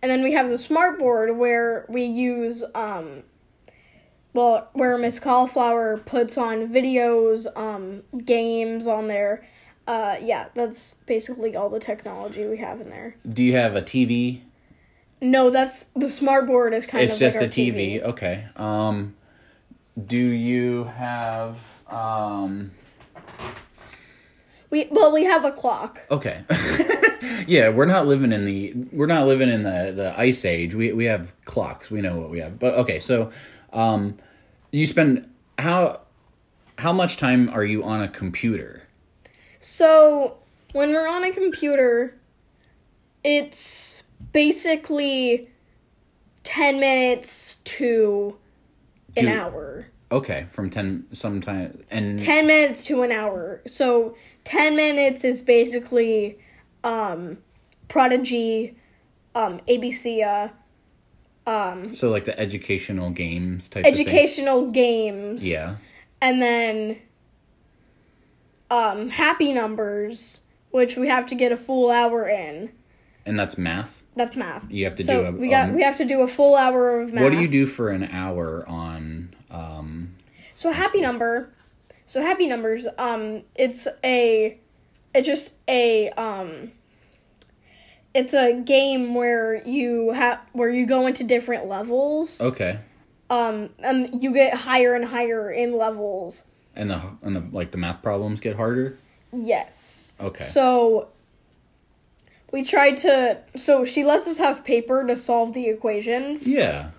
and 0.00 0.10
then 0.10 0.22
we 0.22 0.32
have 0.32 0.48
the 0.48 0.58
smart 0.58 0.98
board 1.00 1.36
where 1.36 1.84
we 1.88 2.04
use 2.04 2.62
um, 2.74 3.24
well, 4.32 4.68
where 4.74 4.96
Miss 4.98 5.18
Cauliflower 5.18 5.96
puts 5.96 6.38
on 6.38 6.68
videos, 6.68 7.46
um, 7.56 8.02
games 8.24 8.86
on 8.86 9.08
there. 9.08 9.46
Uh, 9.86 10.16
yeah, 10.20 10.46
that's 10.54 10.94
basically 11.06 11.56
all 11.56 11.70
the 11.70 11.80
technology 11.80 12.44
we 12.44 12.58
have 12.58 12.80
in 12.80 12.90
there. 12.90 13.16
do 13.28 13.42
you 13.42 13.52
have 13.52 13.76
a 13.76 13.82
tv 13.82 14.40
No, 15.26 15.50
that's 15.50 15.84
the 15.96 16.08
smart 16.08 16.46
board 16.46 16.72
is 16.72 16.86
kind 16.86 17.02
it's 17.02 17.12
of 17.12 17.14
It's 17.14 17.34
just 17.34 17.36
like 17.42 17.56
a 17.56 17.60
our 17.60 17.66
TV. 17.72 18.02
Okay. 18.02 18.44
Um, 18.54 19.16
do 20.06 20.16
you 20.16 20.84
have 20.84 21.82
um? 21.88 22.70
We 24.70 24.86
well, 24.90 25.12
we 25.12 25.24
have 25.24 25.44
a 25.44 25.50
clock. 25.50 26.02
Okay. 26.12 26.44
yeah, 27.48 27.70
we're 27.70 27.86
not 27.86 28.06
living 28.06 28.32
in 28.32 28.44
the 28.44 28.72
we're 28.92 29.06
not 29.06 29.26
living 29.26 29.48
in 29.48 29.64
the 29.64 29.92
the 29.94 30.14
ice 30.16 30.44
age. 30.44 30.74
We 30.74 30.92
we 30.92 31.06
have 31.06 31.34
clocks. 31.44 31.90
We 31.90 32.00
know 32.00 32.16
what 32.16 32.30
we 32.30 32.38
have. 32.38 32.60
But 32.60 32.74
okay, 32.74 33.00
so 33.00 33.32
um, 33.72 34.18
you 34.70 34.86
spend 34.86 35.28
how 35.58 36.02
how 36.78 36.92
much 36.92 37.16
time 37.16 37.48
are 37.48 37.64
you 37.64 37.82
on 37.82 38.00
a 38.00 38.08
computer? 38.08 38.84
So 39.58 40.36
when 40.72 40.90
we're 40.90 41.08
on 41.08 41.24
a 41.24 41.32
computer, 41.32 42.16
it's 43.24 44.04
basically 44.36 45.48
ten 46.42 46.78
minutes 46.78 47.56
to 47.64 48.36
an 49.16 49.28
hour. 49.28 49.86
Okay, 50.12 50.44
from 50.50 50.68
ten 50.68 51.06
sometime 51.12 51.82
and 51.90 52.18
10 52.18 52.46
minutes 52.46 52.84
to 52.84 53.00
an 53.00 53.12
hour. 53.12 53.62
So 53.66 54.14
10 54.44 54.76
minutes 54.76 55.24
is 55.24 55.40
basically 55.40 56.38
um 56.84 57.38
Prodigy, 57.88 58.76
um 59.34 59.60
ABC 59.66 60.22
uh 60.22 60.48
um 61.50 61.94
so 61.94 62.10
like 62.10 62.26
the 62.26 62.38
educational 62.38 63.08
games 63.08 63.70
type 63.70 63.86
of 63.86 63.90
educational 63.90 64.70
games. 64.70 65.48
Yeah. 65.48 65.76
And 66.20 66.42
then 66.42 66.98
um 68.70 69.08
happy 69.08 69.54
numbers, 69.54 70.42
which 70.72 70.98
we 70.98 71.08
have 71.08 71.24
to 71.28 71.34
get 71.34 71.52
a 71.52 71.56
full 71.56 71.90
hour 71.90 72.28
in. 72.28 72.70
And 73.24 73.38
that's 73.38 73.56
math. 73.56 74.02
That's 74.16 74.34
math. 74.34 74.64
You 74.70 74.86
have 74.86 74.96
to 74.96 75.04
so 75.04 75.22
do 75.22 75.28
a- 75.28 75.32
we 75.32 75.50
got 75.50 75.68
um, 75.68 75.74
we 75.74 75.82
have 75.82 75.98
to 75.98 76.04
do 76.06 76.22
a 76.22 76.26
full 76.26 76.56
hour 76.56 77.00
of 77.00 77.12
math. 77.12 77.22
What 77.22 77.32
do 77.32 77.38
you 77.38 77.48
do 77.48 77.66
for 77.66 77.90
an 77.90 78.04
hour 78.04 78.64
on 78.66 79.34
um 79.50 80.14
So 80.54 80.72
happy 80.72 81.02
number. 81.02 81.52
So 82.06 82.22
happy 82.22 82.48
numbers. 82.48 82.86
Um, 82.98 83.42
it's 83.54 83.86
a, 84.02 84.58
it's 85.14 85.26
just 85.26 85.52
a 85.68 86.08
um. 86.10 86.72
It's 88.14 88.32
a 88.32 88.54
game 88.54 89.14
where 89.14 89.62
you 89.66 90.12
have 90.12 90.40
where 90.52 90.70
you 90.70 90.86
go 90.86 91.06
into 91.06 91.22
different 91.22 91.66
levels. 91.66 92.40
Okay. 92.40 92.78
Um, 93.28 93.68
and 93.80 94.22
you 94.22 94.32
get 94.32 94.54
higher 94.54 94.94
and 94.94 95.04
higher 95.04 95.50
in 95.50 95.76
levels. 95.76 96.44
And 96.74 96.90
the 96.90 97.02
and 97.20 97.36
the 97.36 97.44
like 97.52 97.72
the 97.72 97.76
math 97.78 98.02
problems 98.02 98.40
get 98.40 98.56
harder? 98.56 98.98
Yes. 99.32 100.14
Okay. 100.18 100.44
So. 100.44 101.08
We 102.52 102.62
tried 102.64 102.96
to. 102.98 103.38
So 103.56 103.84
she 103.84 104.04
lets 104.04 104.26
us 104.28 104.36
have 104.38 104.64
paper 104.64 105.04
to 105.06 105.16
solve 105.16 105.52
the 105.52 105.68
equations. 105.68 106.50
Yeah. 106.50 106.90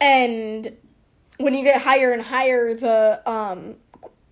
and 0.00 0.76
when 1.38 1.54
you 1.54 1.64
get 1.64 1.80
higher 1.82 2.12
and 2.12 2.22
higher 2.22 2.74
the 2.74 3.22
um 3.28 3.74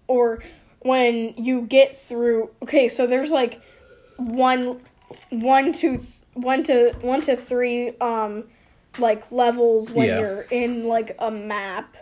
or 0.07 0.43
when 0.81 1.35
you 1.37 1.63
get 1.63 1.97
through 1.97 2.51
okay 2.63 2.89
so 2.89 3.07
there's 3.07 3.31
like 3.31 3.61
one 4.17 4.81
one 5.31 5.73
to 5.73 5.97
th- 5.97 6.09
one 6.35 6.63
to 6.65 6.93
one 7.01 7.21
to 7.21 7.37
three 7.37 7.97
um 8.01 8.45
like 8.99 9.31
levels 9.33 9.91
when 9.93 10.09
Yeah. 10.09 10.19
you're 10.21 10.43
in 10.51 10.85
like 10.89 11.15
a 11.19 11.31
map 11.31 11.97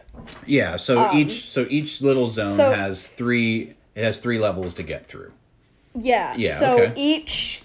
Yeah, 0.47 0.77
so 0.77 1.13
each 1.13 1.49
so 1.49 1.67
each 1.71 2.01
little 2.03 2.29
zone 2.29 2.49
Um, 2.49 2.57
so- 2.57 2.73
has 2.73 3.07
three 3.07 3.75
it 3.95 4.05
has 4.05 4.19
three 4.19 4.39
levels 4.39 4.75
to 4.75 4.83
get 4.83 5.07
through. 5.07 5.33
Yeah 5.99 6.35
Yeah, 6.37 6.55
so 6.55 6.83
okay. 6.83 6.93
each 7.01 7.63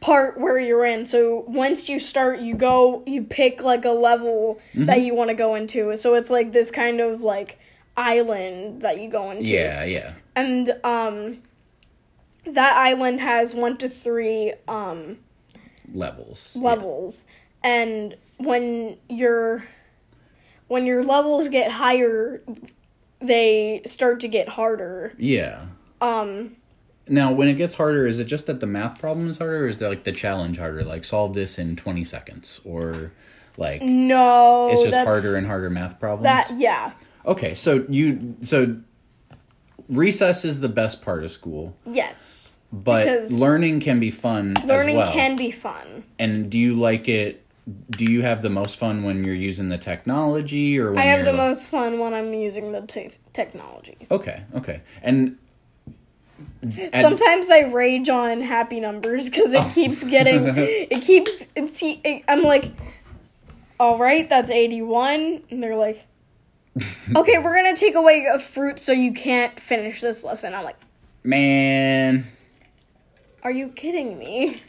part 0.00 0.38
where 0.40 0.58
you're 0.58 0.84
in 0.84 1.06
so 1.06 1.44
once 1.46 1.88
you 1.88 2.00
start 2.00 2.40
you 2.40 2.54
go 2.54 3.02
you 3.06 3.22
pick 3.22 3.62
like 3.62 3.84
a 3.84 3.90
level 3.90 4.58
Mm-hmm. 4.74 4.86
that 4.86 5.00
you 5.02 5.14
want 5.14 5.28
to 5.28 5.34
go 5.34 5.54
into 5.54 5.96
so 5.96 6.14
it's 6.14 6.28
like 6.30 6.52
this 6.52 6.70
kind 6.70 7.00
of 7.00 7.20
like 7.22 7.58
island 7.96 8.82
that 8.82 9.00
you 9.00 9.08
go 9.08 9.30
into 9.30 9.44
Yeah, 9.48 9.84
yeah. 9.84 10.14
and 10.34 10.74
um 10.82 11.42
that 12.46 12.76
island 12.76 13.20
has 13.20 13.54
one 13.54 13.76
to 13.78 13.88
three 13.88 14.54
um 14.66 15.18
Levels. 15.94 16.56
levels 16.56 17.26
and 17.62 18.16
when 18.38 18.96
your 19.08 19.64
when 20.68 20.86
your 20.86 21.04
levels 21.04 21.48
get 21.48 21.70
higher 21.72 22.42
they 23.20 23.82
start 23.86 24.18
to 24.20 24.28
get 24.28 24.48
harder 24.48 25.12
Yeah. 25.18 25.66
um 26.00 26.56
Now, 27.08 27.32
when 27.32 27.48
it 27.48 27.54
gets 27.54 27.74
harder, 27.74 28.06
is 28.06 28.18
it 28.18 28.24
just 28.24 28.46
that 28.46 28.60
the 28.60 28.66
math 28.66 28.98
problem 29.00 29.28
is 29.28 29.38
harder, 29.38 29.64
or 29.64 29.68
is 29.68 29.78
that 29.78 29.88
like 29.88 30.04
the 30.04 30.12
challenge 30.12 30.58
harder? 30.58 30.84
Like 30.84 31.04
solve 31.04 31.34
this 31.34 31.58
in 31.58 31.76
twenty 31.76 32.04
seconds, 32.04 32.60
or 32.64 33.12
like 33.58 33.82
no 33.82 34.68
it's 34.70 34.82
just 34.84 34.96
harder 34.96 35.36
and 35.36 35.46
harder 35.46 35.68
math 35.70 35.98
problems? 36.00 36.24
that 36.24 36.58
yeah 36.58 36.92
Okay, 37.26 37.54
so 37.54 37.84
you 37.88 38.36
so 38.42 38.76
recess 39.88 40.44
is 40.44 40.60
the 40.60 40.68
best 40.68 41.02
part 41.02 41.24
of 41.24 41.30
school, 41.30 41.76
yes 41.86 42.52
but 42.74 43.30
learning 43.30 43.80
can 43.80 44.00
be 44.00 44.10
fun 44.10 44.54
learning 44.64 44.96
as 44.96 45.06
well. 45.08 45.12
can 45.12 45.36
be 45.36 45.50
fun 45.50 46.02
and 46.18 46.48
do 46.50 46.56
you 46.58 46.74
like 46.74 47.06
it? 47.06 47.44
Do 47.90 48.04
you 48.06 48.22
have 48.22 48.40
the 48.42 48.48
most 48.48 48.76
fun 48.78 49.02
when 49.02 49.24
you're 49.24 49.34
using 49.34 49.68
the 49.68 49.76
technology, 49.78 50.78
or 50.78 50.90
when 50.92 50.98
i 50.98 51.02
have 51.04 51.24
the 51.24 51.32
like- 51.32 51.50
most 51.50 51.68
fun 51.70 51.98
when 51.98 52.14
i'm 52.14 52.32
using 52.32 52.72
the 52.72 52.80
te- 52.82 53.10
technology 53.34 53.98
Okay, 54.10 54.42
okay, 54.54 54.80
and 55.02 55.36
Sometimes 56.94 57.50
I 57.50 57.60
rage 57.60 58.08
on 58.08 58.40
happy 58.40 58.80
numbers 58.80 59.28
because 59.28 59.54
Oh. 59.54 59.60
it 59.66 59.72
keeps 59.74 60.04
getting, 60.04 60.46
it 60.56 61.02
keeps, 61.02 61.46
it's, 61.56 61.80
it, 61.82 62.24
I'm 62.28 62.42
like, 62.42 62.72
all 63.80 63.98
right, 63.98 64.28
that's 64.28 64.50
81. 64.50 65.42
And 65.50 65.62
they're 65.62 65.76
like, 65.76 66.04
okay, 67.16 67.38
we're 67.38 67.54
gonna 67.54 67.76
take 67.76 67.94
away 67.94 68.26
a 68.32 68.38
fruit 68.38 68.78
so 68.78 68.92
you 68.92 69.12
can't 69.12 69.58
finish 69.60 70.00
this 70.00 70.24
lesson. 70.24 70.54
I'm 70.54 70.64
like, 70.64 70.78
Man. 71.24 72.26
are 73.42 73.50
you 73.50 73.68
kidding 73.68 74.18
me? 74.18 74.62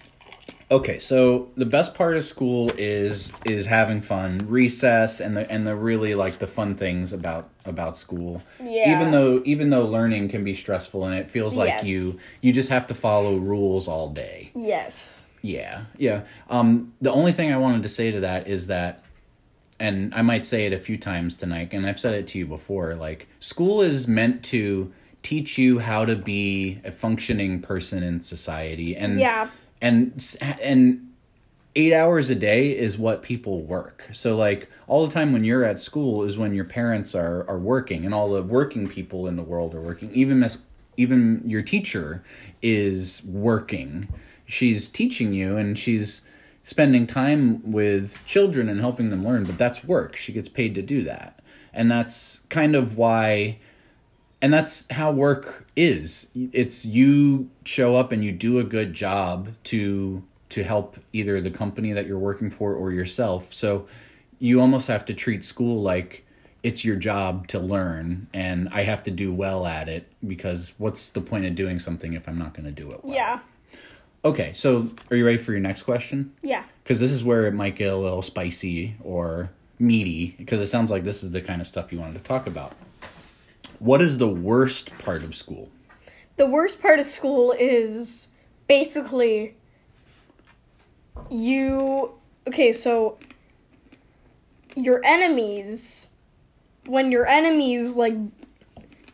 Okay, 0.74 0.98
so 0.98 1.52
the 1.56 1.68
best 1.68 1.94
part 1.94 2.18
of 2.18 2.26
school 2.26 2.72
is 2.80 3.32
is 3.46 3.68
having 3.68 4.02
fun, 4.02 4.40
recess, 4.48 5.20
and 5.20 5.38
the 5.38 5.50
and 5.52 5.68
the 5.68 5.76
really 5.76 6.16
like 6.16 6.40
the 6.40 6.48
fun 6.48 6.74
things 6.74 7.14
about 7.14 7.50
about 7.66 7.96
school. 7.96 8.42
Yeah. 8.60 8.96
Even 8.96 9.12
though 9.12 9.44
even 9.46 9.70
though 9.70 9.86
learning 9.86 10.30
can 10.30 10.44
be 10.44 10.56
stressful 10.56 11.06
and 11.06 11.14
it 11.14 11.30
feels 11.30 11.56
like 11.56 11.68
Yes. 11.70 11.84
you 11.86 12.20
you 12.42 12.52
just 12.52 12.70
have 12.70 12.88
to 12.88 12.96
follow 12.96 13.38
rules 13.38 13.88
all 13.88 14.10
day. 14.10 14.50
Yes. 14.56 15.28
Yeah, 15.44 15.84
yeah. 16.00 16.22
Um, 16.50 16.94
the 17.02 17.12
only 17.12 17.34
thing 17.34 17.54
I 17.54 17.58
wanted 17.58 17.84
to 17.84 17.90
say 17.90 18.10
to 18.12 18.22
that 18.22 18.48
is 18.48 18.66
that, 18.68 19.04
and 19.80 20.12
I 20.16 20.24
might 20.24 20.44
say 20.46 20.66
it 20.66 20.74
a 20.74 20.80
few 20.80 20.98
times 20.98 21.38
tonight, 21.38 21.70
and 21.74 21.86
I've 21.86 22.00
said 22.00 22.16
it 22.16 22.26
to 22.30 22.40
you 22.40 22.48
before. 22.48 22.96
Like, 22.96 23.28
school 23.42 23.82
is 23.82 24.08
meant 24.08 24.42
to 24.46 24.92
teach 25.22 25.58
you 25.58 25.80
how 25.80 26.06
to 26.06 26.16
be 26.16 26.80
a 26.86 26.92
functioning 26.92 27.62
person 27.62 28.02
in 28.04 28.22
society, 28.22 28.96
and 28.96 29.20
Yeah. 29.20 29.50
And 29.84 30.38
and 30.62 31.10
eight 31.76 31.94
hours 31.94 32.30
a 32.30 32.36
day 32.36 32.76
is 32.76 32.98
what 32.98 33.22
people 33.22 33.62
work. 33.62 34.08
So 34.14 34.36
like 34.38 34.70
all 34.88 35.06
the 35.06 35.14
time 35.14 35.34
when 35.34 35.44
you're 35.44 35.66
at 35.66 35.80
school 35.80 36.24
is 36.24 36.38
when 36.38 36.54
your 36.54 36.66
parents 36.66 37.14
are 37.14 37.48
are 37.50 37.60
working 37.60 38.06
and 38.06 38.14
all 38.14 38.32
the 38.32 38.42
working 38.42 38.88
people 38.88 39.28
in 39.28 39.36
the 39.36 39.44
world 39.44 39.76
are 39.76 39.82
working. 39.82 40.10
Even 40.14 40.40
miss 40.40 40.64
even 40.96 41.44
your 41.46 41.62
teacher 41.62 42.24
is 42.62 43.24
working. 43.26 44.08
She's 44.46 44.88
teaching 44.88 45.34
you 45.34 45.58
and 45.58 45.78
she's 45.78 46.22
spending 46.64 47.06
time 47.06 47.72
with 47.72 48.26
children 48.26 48.70
and 48.70 48.80
helping 48.80 49.10
them 49.10 49.26
learn, 49.26 49.44
but 49.44 49.58
that's 49.58 49.84
work. 49.84 50.16
She 50.16 50.32
gets 50.32 50.48
paid 50.48 50.76
to 50.76 50.82
do 50.82 51.04
that. 51.04 51.42
And 51.74 51.92
that's 51.92 52.40
kind 52.48 52.76
of 52.76 52.96
why 52.96 53.60
and 54.44 54.54
that's 54.54 54.86
how 54.92 55.12
work 55.12 55.66
is. 55.78 56.28
It's 56.36 56.86
you 56.86 57.50
show 57.64 57.96
up 57.96 58.12
and 58.12 58.24
you 58.24 58.34
do 58.34 58.60
a 58.60 58.64
good 58.64 58.94
job 58.94 59.50
to 59.66 60.22
to 60.50 60.64
help 60.64 60.98
either 61.14 61.42
the 61.42 61.50
company 61.50 61.94
that 61.94 62.06
you're 62.06 62.20
working 62.20 62.52
for 62.52 62.76
or 62.76 62.92
yourself. 62.92 63.52
So 63.54 63.88
you 64.40 64.60
almost 64.60 64.88
have 64.88 65.06
to 65.06 65.14
treat 65.14 65.46
school 65.46 65.82
like 65.82 66.26
it's 66.62 66.84
your 66.84 66.98
job 66.98 67.48
to 67.48 67.60
learn 67.60 68.28
and 68.34 68.70
i 68.70 68.84
have 68.84 69.04
to 69.04 69.12
do 69.12 69.34
well 69.34 69.66
at 69.66 69.90
it 69.90 70.10
because 70.26 70.74
what's 70.78 71.10
the 71.10 71.20
point 71.20 71.46
of 71.46 71.56
doing 71.56 71.78
something 71.78 72.14
if 72.14 72.28
i'm 72.28 72.38
not 72.38 72.54
going 72.54 72.66
to 72.66 72.72
do 72.72 72.92
it 72.92 73.04
well? 73.04 73.14
Yeah. 73.14 73.40
okay 74.24 74.54
so 74.54 74.90
are 75.12 75.18
you 75.18 75.26
ready 75.26 75.38
for 75.38 75.52
your 75.52 75.60
next 75.60 75.84
question? 75.84 76.34
Yeah. 76.42 76.64
because 76.84 77.00
this 77.02 77.12
is 77.12 77.24
where 77.24 77.48
it 77.48 77.54
might 77.54 77.76
get 77.76 77.92
a 77.92 77.98
little 77.98 78.22
spicy 78.22 78.96
or 79.04 79.50
meaty 79.80 80.36
because 80.38 80.62
it 80.62 80.68
sounds 80.68 80.90
like 80.90 81.04
this 81.04 81.24
is 81.24 81.32
the 81.32 81.42
kind 81.42 81.60
of 81.60 81.68
stuff 81.68 81.92
you 81.92 82.00
wanted 82.00 82.14
to 82.14 82.24
talk 82.24 82.48
about 82.48 82.74
what 83.84 84.02
is 84.02 84.18
the 84.18 84.30
worst 84.30 84.98
part 84.98 85.24
of 85.24 85.36
school? 85.36 85.70
The 86.38 86.46
worst 86.46 86.82
part 86.82 87.00
of 87.00 87.06
school 87.06 87.52
is 87.52 88.30
basically 88.66 89.56
you 91.30 92.12
okay, 92.48 92.72
so 92.72 93.18
your 94.76 95.02
enemies 95.04 96.12
when 96.86 97.12
your 97.12 97.28
enemies 97.28 97.98
like 97.98 98.16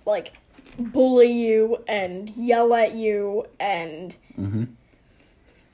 like 0.06 0.34
bully 0.78 1.32
you 1.32 1.84
and 1.88 2.30
yell 2.30 2.74
at 2.76 2.94
you 2.94 3.48
and 3.60 4.16
mm-hmm. 4.38 4.66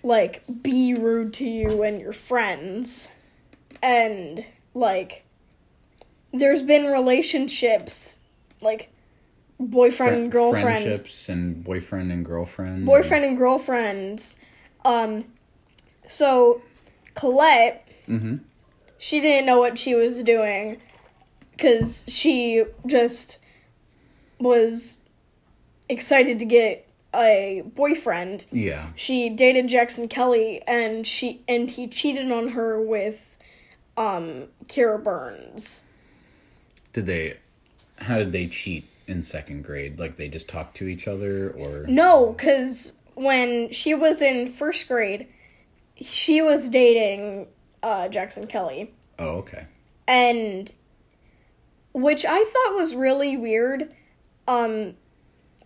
like 0.03 0.41
be 0.63 0.93
rude 0.93 1.33
to 1.33 1.45
you 1.45 1.83
and 1.83 1.99
your 1.99 2.13
friends 2.13 3.11
and 3.83 4.45
like 4.73 5.25
there's 6.33 6.63
been 6.63 6.85
relationships 6.85 8.14
like 8.65 8.89
boyfriend 9.59 10.15
and 10.15 10.31
girlfriend 10.31 10.63
friendships 10.65 11.29
and 11.29 11.63
boyfriend 11.63 12.11
and 12.11 12.25
girlfriend 12.25 12.85
boyfriend 12.85 13.23
and 13.23 13.37
girlfriends. 13.37 14.35
Um, 14.83 15.25
so 16.07 16.61
Colette, 17.13 17.87
Mhm. 18.09 18.41
she 18.97 19.21
didn't 19.21 19.45
know 19.45 19.59
what 19.59 19.77
she 19.79 19.95
was 19.95 20.21
doing 20.23 20.77
because 21.51 22.03
she 22.09 22.65
just 22.85 23.37
was 24.39 24.97
excited 25.87 26.37
to 26.39 26.45
get 26.45 26.85
a 27.13 27.63
boyfriend. 27.75 28.43
yeah 28.51 28.89
She 28.97 29.29
dated 29.29 29.67
Jackson 29.69 30.09
Kelly, 30.09 30.61
and 30.67 31.07
she 31.07 31.41
and 31.47 31.71
he 31.71 31.87
cheated 31.87 32.29
on 32.31 32.49
her 32.49 32.81
with 32.81 33.37
um 33.95 34.49
Kira 34.65 35.01
Burns. 35.01 35.83
did 36.91 37.05
they 37.05 37.37
how 37.97 38.17
did 38.17 38.31
they 38.31 38.47
cheat 38.47 38.87
in 39.07 39.21
second 39.23 39.63
grade 39.63 39.99
like 39.99 40.17
they 40.17 40.27
just 40.27 40.49
talked 40.49 40.75
to 40.77 40.87
each 40.87 41.07
other 41.07 41.51
or 41.51 41.85
No, 41.87 42.33
because 42.33 42.97
when 43.13 43.71
she 43.71 43.93
was 43.93 44.21
in 44.21 44.47
first 44.49 44.87
grade, 44.87 45.27
she 46.01 46.41
was 46.41 46.67
dating 46.67 47.47
uh, 47.83 48.07
Jackson 48.09 48.47
Kelly, 48.47 48.93
oh 49.19 49.37
okay 49.37 49.65
and 50.07 50.71
which 51.93 52.25
I 52.25 52.43
thought 52.43 52.75
was 52.75 52.95
really 52.95 53.37
weird. 53.37 53.93
Um, 54.47 54.95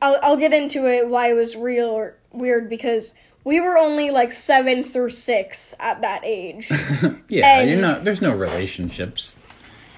I'll 0.01 0.19
I'll 0.21 0.37
get 0.37 0.53
into 0.53 0.85
it 0.85 1.07
why 1.07 1.31
it 1.31 1.33
was 1.33 1.55
real 1.55 2.11
weird 2.31 2.69
because 2.69 3.13
we 3.43 3.59
were 3.59 3.77
only 3.77 4.11
like 4.11 4.31
seven 4.31 4.83
through 4.83 5.09
six 5.09 5.73
at 5.79 6.01
that 6.01 6.21
age. 6.23 6.69
yeah 7.27 7.59
And- 7.59 7.69
you're 7.69 7.79
not 7.79 8.03
there's 8.03 8.21
no 8.21 8.35
relationships 8.35 9.35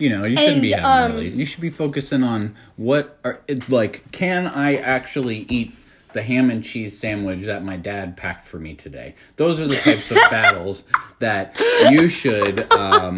you 0.01 0.09
know 0.09 0.23
you 0.25 0.37
shouldn't 0.37 0.61
be 0.61 0.73
And, 0.73 0.85
having 0.85 1.11
um, 1.11 1.17
really 1.17 1.29
you 1.29 1.45
should 1.45 1.61
be 1.61 1.69
focusing 1.69 2.23
on 2.23 2.55
what 2.75 3.19
are 3.23 3.41
like 3.69 4.11
can 4.11 4.47
i 4.47 4.75
actually 4.75 5.45
eat 5.49 5.75
the 6.13 6.21
ham 6.21 6.49
and 6.49 6.63
cheese 6.63 6.97
sandwich 6.97 7.45
that 7.45 7.63
my 7.63 7.77
dad 7.77 8.17
packed 8.17 8.45
for 8.45 8.59
me 8.59 8.73
today 8.73 9.15
those 9.37 9.59
are 9.59 9.67
the 9.67 9.77
types 9.77 10.11
of 10.11 10.17
battles 10.29 10.83
that 11.19 11.57
you 11.91 12.09
should 12.09 12.71
um 12.73 13.17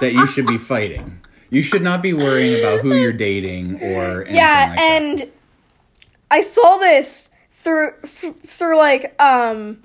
that 0.00 0.12
you 0.12 0.26
should 0.26 0.46
be 0.46 0.58
fighting 0.58 1.20
you 1.50 1.62
should 1.62 1.82
not 1.82 2.02
be 2.02 2.12
worrying 2.12 2.60
about 2.60 2.80
who 2.82 2.94
you're 2.94 3.12
dating 3.12 3.80
or 3.82 4.20
anything 4.20 4.36
yeah, 4.36 4.66
like 4.68 4.76
that. 4.76 5.02
and 5.02 5.32
I 6.30 6.42
saw 6.42 6.76
this 6.76 7.30
through 7.50 7.92
through 8.02 8.76
like 8.76 9.20
um 9.20 9.82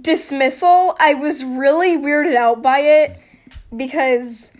dismissal. 0.00 0.96
I 0.98 1.14
was 1.14 1.44
really 1.44 1.96
weirded 1.96 2.36
out 2.36 2.62
by 2.62 2.80
it 2.80 3.18
because 3.74 4.52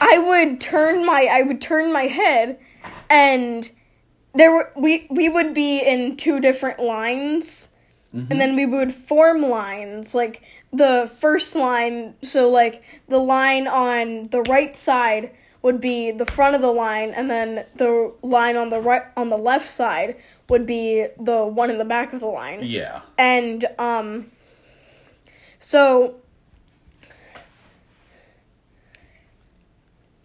I 0.00 0.18
would 0.18 0.60
turn 0.60 1.04
my 1.04 1.28
I 1.30 1.42
would 1.42 1.60
turn 1.60 1.92
my 1.92 2.04
head 2.04 2.58
and 3.10 3.70
there 4.34 4.52
were 4.52 4.70
we 4.76 5.06
we 5.10 5.28
would 5.28 5.54
be 5.54 5.80
in 5.80 6.16
two 6.16 6.40
different 6.40 6.80
lines. 6.80 7.68
And 8.30 8.40
then 8.40 8.56
we 8.56 8.64
would 8.64 8.94
form 8.94 9.42
lines 9.42 10.14
like 10.14 10.42
the 10.72 11.10
first 11.20 11.54
line 11.54 12.14
so 12.22 12.48
like 12.48 12.82
the 13.06 13.18
line 13.18 13.68
on 13.68 14.28
the 14.28 14.40
right 14.42 14.76
side 14.76 15.30
would 15.60 15.80
be 15.80 16.10
the 16.10 16.24
front 16.24 16.56
of 16.56 16.62
the 16.62 16.72
line 16.72 17.10
and 17.10 17.28
then 17.28 17.66
the 17.76 18.12
line 18.22 18.56
on 18.56 18.70
the 18.70 18.80
right 18.80 19.02
on 19.16 19.28
the 19.28 19.36
left 19.36 19.68
side 19.68 20.16
would 20.48 20.64
be 20.64 21.06
the 21.20 21.44
one 21.44 21.70
in 21.70 21.76
the 21.76 21.84
back 21.84 22.14
of 22.14 22.20
the 22.20 22.26
line. 22.26 22.60
Yeah. 22.62 23.02
And 23.18 23.66
um 23.78 24.30
so 25.58 26.16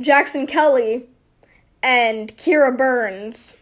Jackson 0.01 0.47
Kelly 0.47 1.05
and 1.81 2.35
Kira 2.37 2.75
Burns 2.77 3.57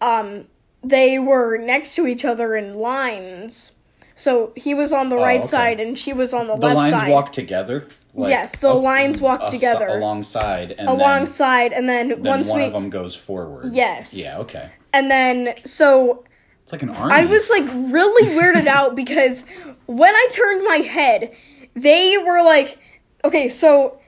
um 0.00 0.46
they 0.82 1.18
were 1.18 1.58
next 1.58 1.94
to 1.96 2.06
each 2.06 2.24
other 2.24 2.56
in 2.56 2.72
lines. 2.74 3.76
So 4.14 4.52
he 4.56 4.72
was 4.74 4.92
on 4.92 5.08
the 5.10 5.16
right 5.16 5.40
okay. 5.40 5.46
side 5.46 5.80
and 5.80 5.98
she 5.98 6.12
was 6.12 6.32
on 6.32 6.46
the, 6.46 6.54
left. 6.54 6.62
side. 6.62 6.70
the 6.70 6.74
lines 6.74 6.90
side. 6.90 7.10
walk 7.10 7.32
together 7.32 7.88
Like, 8.14 8.30
Yes, 8.30 8.58
the 8.58 8.72
lines 8.72 9.20
walk 9.20 9.46
together. 9.50 9.88
alongside 9.88 10.72
and 10.72 10.88
alongside 10.88 11.72
and 11.72 11.88
then, 11.88 12.08
then, 12.08 12.22
then 12.22 12.30
once 12.30 12.48
one 12.48 12.60
we 12.60 12.64
of 12.66 12.72
them 12.72 12.90
goes 12.90 13.14
forward 13.14 13.72
Yes. 13.72 14.14
yeah 14.14 14.38
okay 14.38 14.70
and 14.92 15.10
then 15.10 15.54
so 15.64 16.24
it's 16.62 16.72
like 16.72 16.82
an 16.82 16.90
army 16.90 17.12
I 17.14 17.24
was 17.26 17.48
like 17.50 17.64
really 17.66 18.28
weirded 18.40 18.66
out 18.66 18.94
because 18.96 19.44
when 19.86 20.14
I 20.14 20.28
turned 20.32 20.64
my 20.64 20.76
head, 20.76 21.34
they 21.74 22.16
were 22.18 22.42
like, 22.42 22.78
okay, 23.24 23.48
so 23.48 23.99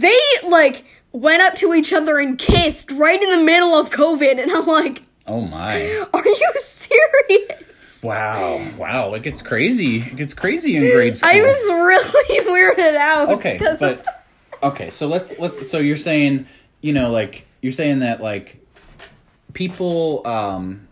they 0.00 0.18
like 0.44 0.84
went 1.12 1.42
up 1.42 1.54
to 1.56 1.74
each 1.74 1.92
other 1.92 2.18
and 2.18 2.38
kissed 2.38 2.90
right 2.92 3.22
in 3.22 3.30
the 3.30 3.44
middle 3.44 3.74
of 3.74 3.90
COVID, 3.90 4.40
and 4.40 4.50
I'm 4.50 4.66
like, 4.66 5.02
oh 5.26 5.42
my 5.42 6.06
are 6.14 6.26
you 6.26 6.52
serious? 6.54 8.02
Wow, 8.02 8.68
wow, 8.76 9.14
it 9.14 9.22
gets 9.22 9.42
crazy. 9.42 9.98
It 9.98 10.16
gets 10.16 10.34
crazy 10.34 10.76
in 10.76 10.82
grade 10.82 11.16
school. 11.16 11.30
I 11.30 11.40
was 11.40 11.68
really 11.70 12.40
weirded 12.50 12.96
out. 12.96 13.28
okay, 13.30 13.58
but 13.60 13.82
of, 13.82 14.06
okay, 14.62 14.90
so 14.90 15.06
let's 15.06 15.38
let. 15.38 15.64
So 15.66 15.78
you're 15.78 15.96
saying, 15.96 16.46
you 16.80 16.92
know, 16.92 17.10
like 17.10 17.46
you're 17.60 17.72
saying 17.72 18.00
that 18.00 18.20
like 18.20 18.58
people, 19.52 20.26
um, 20.26 20.88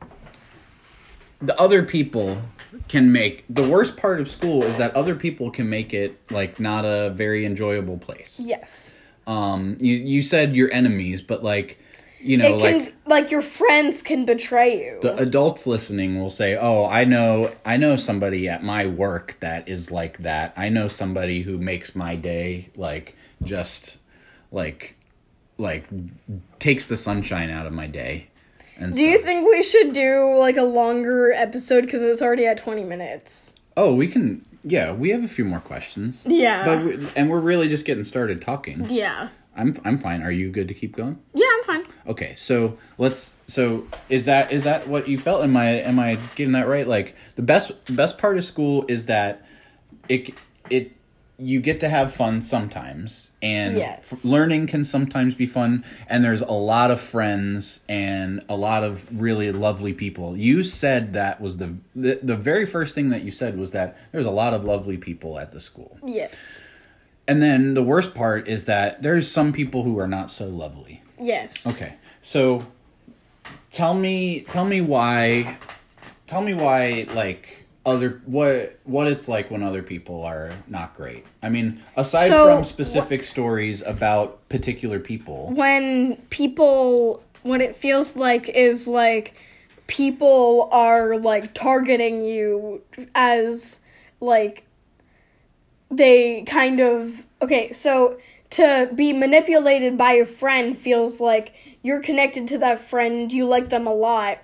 the 1.40 1.58
other 1.58 1.82
people 1.82 2.40
can 2.88 3.12
make 3.12 3.44
the 3.48 3.66
worst 3.68 3.96
part 3.96 4.20
of 4.20 4.28
school 4.28 4.62
is 4.62 4.76
that 4.76 4.94
other 4.94 5.14
people 5.14 5.50
can 5.50 5.68
make 5.68 5.92
it 5.92 6.18
like 6.30 6.60
not 6.60 6.84
a 6.84 7.10
very 7.10 7.44
enjoyable 7.44 7.98
place. 7.98 8.40
yes, 8.42 8.98
um 9.26 9.76
you 9.80 9.94
you 9.94 10.22
said 10.22 10.56
your 10.56 10.72
enemies 10.72 11.22
but 11.22 11.42
like 11.44 11.78
you 12.20 12.36
know 12.36 12.56
it 12.56 12.60
can 12.60 12.78
like 12.80 12.94
like, 13.06 13.30
your 13.30 13.42
friends 13.42 14.02
can 14.02 14.24
betray 14.24 14.84
you. 14.84 14.98
the 15.02 15.14
adults 15.16 15.66
listening 15.66 16.20
will 16.20 16.30
say 16.30 16.56
oh 16.56 16.86
i 16.86 17.04
know 17.04 17.52
i 17.64 17.76
know 17.76 17.96
somebody 17.96 18.48
at 18.48 18.62
my 18.62 18.86
work 18.86 19.36
that 19.40 19.68
is 19.68 19.90
like 19.90 20.18
that 20.18 20.52
i 20.56 20.68
know 20.68 20.88
somebody 20.88 21.42
who 21.42 21.58
makes 21.58 21.94
my 21.94 22.14
day 22.14 22.68
like 22.76 23.16
just 23.42 23.98
like 24.50 24.96
like 25.58 25.86
takes 26.58 26.86
the 26.86 26.96
sunshine 26.96 27.50
out 27.50 27.66
of 27.66 27.72
my 27.72 27.86
day 27.86 28.29
and 28.80 28.94
do 28.94 29.02
you 29.02 29.18
think 29.18 29.48
we 29.48 29.62
should 29.62 29.92
do 29.92 30.34
like 30.36 30.56
a 30.56 30.62
longer 30.62 31.32
episode 31.32 31.82
because 31.82 32.02
it's 32.02 32.22
already 32.22 32.46
at 32.46 32.58
20 32.58 32.84
minutes? 32.84 33.54
oh 33.76 33.94
we 33.94 34.08
can 34.08 34.44
yeah 34.64 34.92
we 34.92 35.10
have 35.10 35.22
a 35.22 35.28
few 35.28 35.44
more 35.44 35.60
questions 35.60 36.22
Yeah. 36.26 36.64
but 36.64 36.84
we, 36.84 37.08
and 37.16 37.30
we're 37.30 37.40
really 37.40 37.68
just 37.68 37.86
getting 37.86 38.02
started 38.04 38.42
talking 38.42 38.86
yeah. 38.90 39.28
i'm 39.56 39.78
i'm 39.84 39.98
fine 39.98 40.22
are 40.22 40.30
you 40.32 40.50
good 40.50 40.66
to 40.68 40.74
keep 40.74 40.96
going 40.96 41.18
Yeah, 41.34 41.46
I'm 41.56 41.64
fine. 41.64 41.92
Okay, 42.06 42.34
so 42.34 42.76
let's. 42.98 43.34
So 43.46 43.86
is 44.08 44.24
that 44.24 44.50
is 44.52 44.64
that 44.64 44.88
what 44.88 45.06
you 45.06 45.18
felt? 45.18 45.44
Am 45.44 45.56
I 45.56 45.66
am 45.82 45.98
I 46.00 46.18
getting 46.34 46.52
that 46.52 46.66
right? 46.66 46.86
Like 46.88 47.14
the 47.36 47.42
best 47.42 47.94
best 47.94 48.18
part 48.18 48.36
of 48.38 48.44
school 48.44 48.84
is 48.88 49.06
that 49.06 49.44
it 50.08 50.34
it 50.68 50.92
you 51.40 51.60
get 51.60 51.80
to 51.80 51.88
have 51.88 52.12
fun 52.12 52.42
sometimes, 52.42 53.30
and 53.40 53.76
Yes. 53.78 54.12
f- 54.12 54.24
learning 54.24 54.66
can 54.66 54.84
sometimes 54.84 55.34
be 55.34 55.46
fun. 55.46 55.84
And 56.06 56.22
there's 56.24 56.42
a 56.42 56.52
lot 56.52 56.90
of 56.90 57.00
friends 57.00 57.80
and 57.88 58.44
a 58.48 58.56
lot 58.56 58.84
of 58.84 59.06
really 59.20 59.50
lovely 59.50 59.92
people. 59.94 60.36
You 60.36 60.62
said 60.62 61.12
that 61.14 61.40
was 61.40 61.56
the 61.56 61.74
the, 61.96 62.20
the 62.22 62.36
very 62.36 62.66
first 62.66 62.94
thing 62.94 63.08
that 63.08 63.22
you 63.22 63.30
said 63.30 63.58
was 63.58 63.70
that 63.70 63.96
there's 64.12 64.26
a 64.26 64.30
lot 64.30 64.52
of 64.54 64.64
lovely 64.64 64.96
people 64.96 65.38
at 65.38 65.52
the 65.52 65.60
school. 65.60 65.98
Yes. 66.04 66.62
And 67.26 67.42
then 67.42 67.74
the 67.74 67.82
worst 67.82 68.14
part 68.14 68.48
is 68.48 68.64
that 68.66 69.02
there's 69.02 69.30
some 69.30 69.52
people 69.52 69.82
who 69.84 69.98
are 69.98 70.08
not 70.08 70.30
so 70.30 70.46
lovely. 70.46 71.02
Yes. 71.20 71.66
Okay. 71.66 71.94
So 72.22 72.66
tell 73.72 73.94
me 73.94 74.40
tell 74.50 74.64
me 74.64 74.80
why 74.80 75.56
tell 76.26 76.42
me 76.42 76.54
why 76.54 77.06
like 77.14 77.59
other 77.86 78.20
what 78.26 78.78
what 78.84 79.06
it's 79.06 79.28
like 79.28 79.50
when 79.50 79.62
other 79.62 79.82
people 79.82 80.22
are 80.22 80.52
not 80.66 80.96
great. 80.96 81.24
I 81.42 81.48
mean, 81.48 81.82
aside 81.96 82.28
So, 82.28 82.54
from 82.54 82.64
specific 82.64 83.24
stories 83.24 83.82
about 83.82 84.48
particular 84.48 85.00
people. 85.00 85.50
When 85.54 86.16
people, 86.30 87.22
what 87.42 87.60
it 87.60 87.74
feels 87.74 88.16
like 88.16 88.48
is 88.48 88.86
like 88.86 89.34
people 89.86 90.68
are 90.70 91.18
like 91.18 91.54
targeting 91.54 92.24
you 92.24 92.82
as 93.14 93.80
like 94.20 94.64
they 95.90 96.42
kind 96.42 96.78
of 96.78 97.26
okay 97.42 97.72
so 97.72 98.16
to 98.50 98.88
be 98.94 99.12
manipulated 99.12 99.98
by 99.98 100.12
a 100.12 100.24
friend 100.24 100.78
feels 100.78 101.20
like 101.20 101.52
you're 101.82 102.00
connected 102.00 102.46
to 102.46 102.58
that 102.58 102.80
friend 102.80 103.32
you 103.32 103.44
like 103.44 103.70
them 103.70 103.86
a 103.86 103.92
lot 103.92 104.38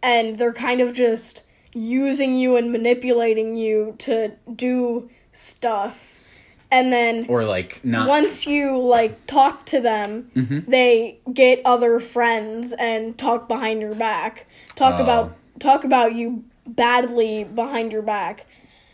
and 0.00 0.38
they're 0.38 0.52
kind 0.52 0.80
of 0.80 0.92
just 0.92 1.42
using 1.74 2.34
you 2.36 2.56
and 2.56 2.70
manipulating 2.72 3.56
you 3.56 3.94
to 3.98 4.32
do 4.54 5.10
stuff 5.32 6.10
and 6.70 6.92
then 6.92 7.26
Or 7.28 7.44
like 7.44 7.80
not 7.84 8.08
once 8.08 8.46
you 8.46 8.78
like 8.78 9.26
talk 9.26 9.66
to 9.66 9.80
them 9.80 10.30
Mm-hmm. 10.34 10.70
they 10.70 11.18
get 11.32 11.60
other 11.64 12.00
friends 12.00 12.72
and 12.72 13.18
talk 13.18 13.48
behind 13.48 13.80
your 13.80 13.94
back 13.94 14.46
talk 14.76 14.98
Oh. 14.98 15.02
about 15.02 15.36
talk 15.58 15.84
about 15.84 16.14
you 16.14 16.44
badly 16.66 17.44
behind 17.44 17.92
your 17.92 18.02
back 18.02 18.46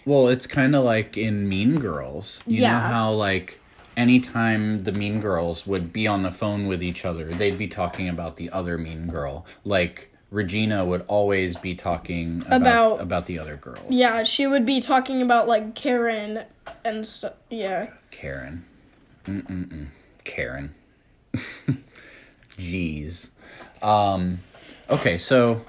Well, 0.07 0.29
it's 0.29 0.47
kind 0.47 0.75
of 0.75 0.83
like 0.85 1.17
in 1.17 1.49
Mean 1.49 1.79
Girls. 1.79 2.43
You 2.47 2.63
know 2.63 2.69
Yeah. 2.69 2.89
how 2.91 3.13
like 3.13 3.61
anytime 3.97 4.85
the 4.85 4.93
Mean 4.93 5.21
Girls 5.21 5.67
would 5.67 5.93
be 5.93 6.07
on 6.07 6.23
the 6.23 6.31
phone 6.33 6.67
with 6.67 6.83
each 6.83 7.05
other, 7.05 7.27
they'd 7.27 7.59
be 7.59 7.69
talking 7.69 8.09
about 8.09 8.37
the 8.37 8.51
other 8.51 8.79
Mean 8.79 9.07
Girl. 9.09 9.45
Like 9.65 10.10
Regina 10.31 10.85
would 10.85 11.03
always 11.09 11.57
be 11.57 11.75
talking 11.75 12.43
about 12.47 12.61
About- 12.63 13.01
about, 13.01 13.27
the 13.27 13.39
other 13.39 13.57
girls. 13.57 13.85
yeah 13.89 14.23
she 14.23 14.47
would 14.47 14.65
be 14.65 14.81
talking 14.81 15.21
about 15.23 15.49
like 15.49 15.75
karen 15.75 16.45
and 16.85 17.05
stuff 17.07 17.33
yeah 17.51 17.89
Karen. 18.11 18.65
Mm-mm-mm. 19.27 19.87
Karen. 20.25 20.75
Jeez. 22.59 23.31
Um, 23.83 24.41
okay, 24.89 25.17
so 25.19 25.65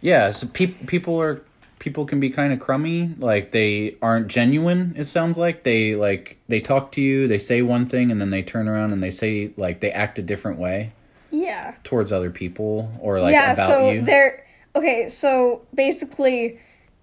yeah, 0.00 0.30
so 0.30 0.46
pe- 0.46 0.66
people 0.66 1.20
are 1.20 1.42
people 1.78 2.04
can 2.04 2.20
be 2.20 2.30
kind 2.30 2.52
of 2.52 2.60
crummy. 2.60 3.14
Like 3.18 3.50
they 3.50 3.96
aren't 4.02 4.28
genuine. 4.28 4.94
It 4.96 5.06
sounds 5.06 5.36
like 5.38 5.62
they 5.64 5.94
like 5.96 6.38
they 6.48 6.60
talk 6.60 6.92
to 6.92 7.00
you, 7.00 7.26
they 7.26 7.38
say 7.38 7.62
one 7.62 7.86
thing, 7.86 8.10
and 8.10 8.20
then 8.20 8.30
they 8.30 8.42
turn 8.42 8.68
around 8.68 8.92
and 8.92 9.02
they 9.02 9.10
say 9.10 9.52
like 9.56 9.80
they 9.80 9.90
act 9.90 10.18
a 10.18 10.22
different 10.22 10.58
way 10.58 10.92
yeah 11.32 11.74
towards 11.82 12.12
other 12.12 12.30
people 12.30 12.92
or 13.00 13.20
like 13.20 13.32
yeah 13.32 13.52
about 13.52 13.66
so 13.66 13.90
you. 13.90 14.02
they're 14.02 14.46
okay 14.76 15.08
so 15.08 15.62
basically 15.74 16.58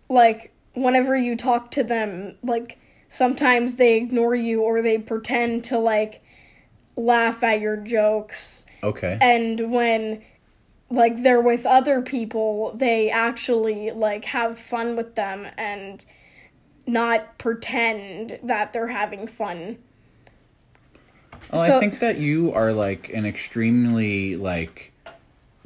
like 0.07 0.53
whenever 0.73 1.17
you 1.17 1.35
talk 1.35 1.71
to 1.71 1.83
them 1.83 2.35
like 2.43 2.77
sometimes 3.09 3.75
they 3.75 3.97
ignore 3.97 4.35
you 4.35 4.61
or 4.61 4.81
they 4.81 4.97
pretend 4.97 5.63
to 5.63 5.77
like 5.79 6.23
laugh 6.95 7.43
at 7.43 7.59
your 7.59 7.75
jokes 7.77 8.65
Okay. 8.83 9.17
and 9.19 9.71
when 9.71 10.21
like 10.91 11.21
they're 11.23 11.41
with 11.41 11.65
other 11.65 12.01
people 12.01 12.71
they 12.75 13.09
actually 13.09 13.91
like 13.91 14.25
have 14.25 14.57
fun 14.57 14.95
with 14.95 15.15
them 15.15 15.47
and 15.57 16.05
not 16.87 17.37
pretend 17.37 18.39
that 18.43 18.73
they're 18.73 18.87
having 18.87 19.27
fun 19.27 19.77
Oh, 21.51 21.61
I 21.61 21.79
think 21.79 21.99
that 21.99 22.19
you 22.19 22.53
are 22.53 22.71
like 22.73 23.09
an 23.09 23.25
extremely 23.25 24.35
like 24.35 24.93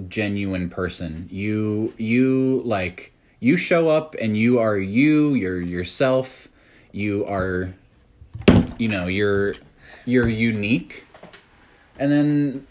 genuine 0.07 0.69
person. 0.69 1.27
You 1.29 1.93
you 1.97 2.61
like 2.63 3.13
you 3.39 3.57
show 3.57 3.89
up 3.89 4.15
and 4.21 4.37
you 4.37 4.59
are 4.59 4.77
you, 4.77 5.33
you're 5.33 5.61
yourself. 5.61 6.47
You 6.91 7.25
are 7.25 7.73
you 8.77 8.87
know, 8.87 9.07
you're 9.07 9.55
you're 10.05 10.29
unique. 10.29 11.05
And 11.99 12.11
then 12.11 12.67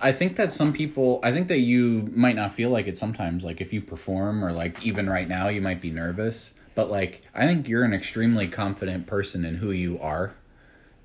I 0.00 0.12
think 0.12 0.36
that 0.36 0.52
some 0.52 0.72
people 0.72 1.18
I 1.22 1.32
think 1.32 1.48
that 1.48 1.60
you 1.60 2.10
might 2.14 2.36
not 2.36 2.52
feel 2.52 2.68
like 2.68 2.86
it 2.86 2.98
sometimes 2.98 3.42
like 3.42 3.60
if 3.62 3.72
you 3.72 3.80
perform 3.80 4.44
or 4.44 4.52
like 4.52 4.82
even 4.84 5.08
right 5.08 5.28
now 5.28 5.48
you 5.48 5.62
might 5.62 5.80
be 5.80 5.90
nervous, 5.90 6.52
but 6.74 6.90
like 6.90 7.22
I 7.34 7.46
think 7.46 7.68
you're 7.68 7.84
an 7.84 7.94
extremely 7.94 8.48
confident 8.48 9.06
person 9.06 9.46
in 9.46 9.56
who 9.56 9.70
you 9.70 9.98
are. 9.98 10.34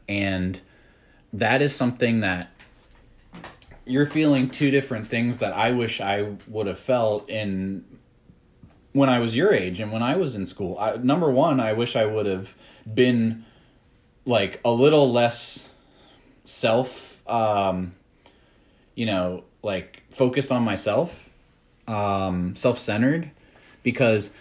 And 0.09 0.59
that 1.33 1.61
is 1.61 1.75
something 1.75 2.21
that 2.21 2.49
you're 3.85 4.05
feeling 4.05 4.49
two 4.49 4.69
different 4.69 5.07
things 5.07 5.39
that 5.39 5.53
I 5.53 5.71
wish 5.71 6.01
I 6.01 6.35
would 6.47 6.67
have 6.67 6.79
felt 6.79 7.29
in 7.29 7.85
when 8.91 9.09
I 9.09 9.19
was 9.19 9.35
your 9.35 9.53
age 9.53 9.79
and 9.79 9.91
when 9.91 10.03
I 10.03 10.15
was 10.15 10.35
in 10.35 10.45
school. 10.45 10.77
I, 10.79 10.97
number 10.97 11.29
one, 11.29 11.59
I 11.59 11.73
wish 11.73 11.95
I 11.95 12.05
would 12.05 12.25
have 12.25 12.55
been 12.91 13.45
like 14.25 14.59
a 14.65 14.71
little 14.71 15.11
less 15.11 15.69
self, 16.45 17.21
um, 17.27 17.93
you 18.95 19.05
know, 19.05 19.43
like 19.63 20.03
focused 20.09 20.51
on 20.51 20.63
myself, 20.63 21.29
um, 21.87 22.55
self 22.55 22.79
centered, 22.79 23.31
because 23.83 24.31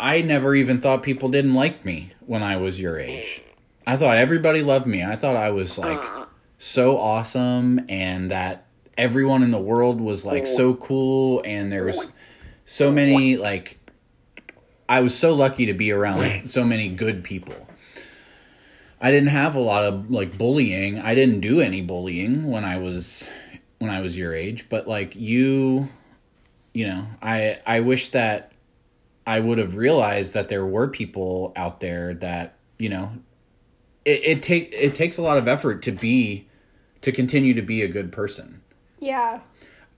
I 0.00 0.22
never 0.22 0.54
even 0.54 0.80
thought 0.80 1.02
people 1.02 1.28
didn't 1.28 1.54
like 1.54 1.84
me 1.84 2.12
when 2.20 2.42
I 2.42 2.56
was 2.56 2.80
your 2.80 2.98
age. 2.98 3.42
I 3.86 3.96
thought 3.96 4.16
everybody 4.16 4.62
loved 4.62 4.86
me. 4.86 5.04
I 5.04 5.16
thought 5.16 5.36
I 5.36 5.50
was 5.50 5.78
like 5.78 6.00
so 6.58 6.98
awesome 6.98 7.84
and 7.88 8.30
that 8.30 8.66
everyone 8.96 9.42
in 9.42 9.50
the 9.50 9.58
world 9.58 10.00
was 10.00 10.24
like 10.24 10.46
so 10.46 10.74
cool 10.74 11.42
and 11.44 11.70
there 11.70 11.84
was 11.84 12.10
so 12.64 12.90
many 12.90 13.36
like 13.36 13.78
I 14.88 15.00
was 15.00 15.16
so 15.16 15.34
lucky 15.34 15.66
to 15.66 15.74
be 15.74 15.90
around 15.92 16.50
so 16.50 16.64
many 16.64 16.88
good 16.88 17.24
people. 17.24 17.54
I 19.00 19.10
didn't 19.10 19.28
have 19.28 19.54
a 19.54 19.60
lot 19.60 19.84
of 19.84 20.10
like 20.10 20.38
bullying. 20.38 20.98
I 20.98 21.14
didn't 21.14 21.40
do 21.40 21.60
any 21.60 21.82
bullying 21.82 22.50
when 22.50 22.64
I 22.64 22.78
was 22.78 23.28
when 23.78 23.90
I 23.90 24.00
was 24.00 24.16
your 24.16 24.34
age, 24.34 24.66
but 24.68 24.88
like 24.88 25.14
you 25.14 25.88
you 26.72 26.86
know, 26.86 27.06
I 27.22 27.58
I 27.66 27.80
wish 27.80 28.10
that 28.10 28.52
I 29.26 29.40
would 29.40 29.58
have 29.58 29.76
realized 29.76 30.34
that 30.34 30.48
there 30.48 30.64
were 30.64 30.88
people 30.88 31.52
out 31.56 31.80
there 31.80 32.14
that, 32.14 32.54
you 32.78 32.88
know, 32.88 33.12
it, 34.06 34.24
it 34.24 34.42
take 34.42 34.72
it 34.72 34.94
takes 34.94 35.18
a 35.18 35.22
lot 35.22 35.36
of 35.36 35.46
effort 35.46 35.82
to 35.82 35.92
be 35.92 36.46
to 37.02 37.12
continue 37.12 37.52
to 37.52 37.62
be 37.62 37.82
a 37.82 37.88
good 37.88 38.10
person. 38.10 38.62
yeah 38.98 39.40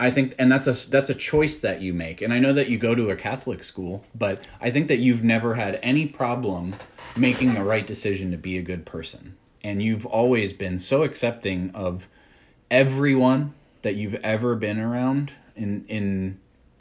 I 0.00 0.10
think, 0.10 0.34
and 0.38 0.50
that's 0.50 0.66
a 0.66 0.88
that's 0.88 1.10
a 1.10 1.14
choice 1.14 1.58
that 1.58 1.82
you 1.82 1.92
make. 1.92 2.22
And 2.22 2.32
I 2.32 2.38
know 2.38 2.52
that 2.52 2.68
you 2.68 2.78
go 2.78 2.94
to 2.94 3.10
a 3.10 3.16
Catholic 3.16 3.64
school, 3.64 4.04
but 4.14 4.46
I 4.60 4.70
think 4.70 4.86
that 4.88 4.98
you've 4.98 5.24
never 5.24 5.54
had 5.54 5.80
any 5.82 6.06
problem 6.06 6.76
making 7.16 7.54
the 7.54 7.64
right 7.64 7.84
decision 7.86 8.30
to 8.30 8.36
be 8.36 8.56
a 8.56 8.62
good 8.62 8.86
person. 8.86 9.36
And 9.64 9.82
you've 9.82 10.06
always 10.06 10.52
been 10.52 10.78
so 10.78 11.02
accepting 11.02 11.72
of 11.74 12.06
everyone 12.70 13.54
that 13.82 13.96
you've 13.96 14.14
ever 14.16 14.54
been 14.54 14.78
around 14.78 15.32
in 15.56 15.84
in 15.88 16.38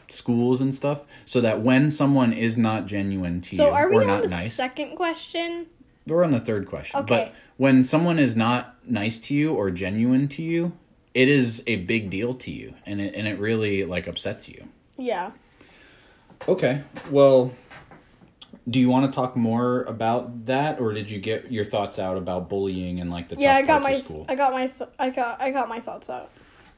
schools 0.10 0.62
and 0.62 0.74
stuff, 0.76 1.02
so 1.26 1.42
that 1.42 1.62
when 1.62 1.90
someone 1.90 2.34
is 2.34 2.56
not 2.56 2.86
genuine 2.86 3.42
to 3.42 3.56
so 3.56 3.66
you 3.66 3.74
are 3.74 3.90
we 3.90 3.96
or 3.96 4.02
on 4.02 4.08
not 4.08 4.22
the 4.22 4.30
nice, 4.30 4.54
second 4.54 4.96
question 4.96 5.66
we're 6.08 6.24
on 6.24 6.32
the 6.32 6.40
third 6.40 6.68
question. 6.68 7.00
Okay. 7.02 7.08
But 7.08 7.34
when 7.58 7.84
someone 7.84 8.20
is 8.20 8.36
not 8.36 8.76
nice 8.86 9.20
to 9.22 9.34
you 9.34 9.54
or 9.54 9.70
genuine 9.72 10.28
to 10.30 10.42
you, 10.42 10.74
it 11.14 11.28
is 11.28 11.64
a 11.68 11.78
big 11.78 12.10
deal 12.10 12.34
to 12.36 12.52
you, 12.52 12.76
and 12.86 13.02
it 13.02 13.16
and 13.16 13.28
it 13.28 13.40
really 13.40 13.86
like 13.86 14.08
upsets 14.08 14.48
you. 14.48 14.68
Yeah. 14.98 15.32
Okay. 16.48 16.84
Well, 17.10 17.54
do 18.70 18.80
you 18.80 18.90
want 18.90 19.12
to 19.12 19.16
talk 19.16 19.36
more 19.36 19.84
about 19.84 20.46
that, 20.46 20.80
or 20.80 20.94
did 20.94 21.10
you 21.10 21.20
get 21.20 21.52
your 21.52 21.66
thoughts 21.66 22.00
out 22.00 22.18
about 22.18 22.50
bullying 22.50 23.00
and 23.00 23.10
like 23.10 23.30
the 23.30 23.36
Yeah, 23.38 23.56
I 23.56 23.62
got 23.62 23.82
my? 23.82 24.02
I 24.28 24.36
got 24.36 24.54
my 24.54 24.68
th- 24.68 24.90
I 25.00 25.10
got 25.10 25.42
I 25.42 25.52
got 25.52 25.70
my 25.70 25.80
thoughts 25.80 26.10
out. 26.10 26.32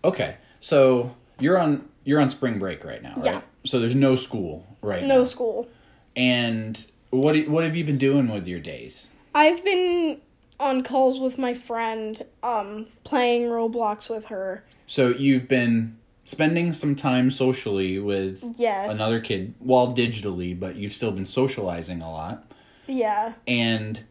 Okay, 0.04 0.38
so 0.62 1.16
you're 1.40 1.58
on 1.58 1.90
you're 2.04 2.22
on 2.22 2.30
spring 2.30 2.60
break 2.60 2.84
right 2.84 3.02
now, 3.02 3.14
right? 3.18 3.26
Yeah. 3.26 3.42
So 3.66 3.80
there's 3.80 3.96
no 3.96 4.16
school 4.16 4.66
right 4.82 5.02
No 5.02 5.08
now. 5.08 5.16
No 5.16 5.24
school. 5.26 5.68
And 6.16 6.86
what 7.10 7.48
what 7.48 7.64
have 7.64 7.76
you 7.76 7.84
been 7.84 7.98
doing 7.98 8.28
with 8.28 8.48
your 8.48 8.60
days? 8.60 9.10
I've 9.34 9.64
been 9.64 10.22
on 10.60 10.84
calls 10.84 11.20
with 11.20 11.38
my 11.38 11.54
friend, 11.54 12.26
um, 12.44 12.88
playing 13.04 13.44
Roblox 13.44 14.10
with 14.10 14.26
her. 14.26 14.64
So 14.88 15.10
you've 15.10 15.48
been 15.48 15.98
spending 16.26 16.74
some 16.74 16.96
time 16.96 17.32
socially 17.32 17.98
with 18.00 18.44
Yes. 18.58 18.92
another 18.94 19.20
kid, 19.20 19.54
while 19.60 19.94
digitally, 19.96 20.58
but 20.60 20.76
you've 20.76 20.94
still 20.94 21.12
been 21.12 21.26
socializing 21.26 22.02
a 22.02 22.12
lot. 22.12 22.46
Yeah. 22.88 23.34
And 23.48 24.02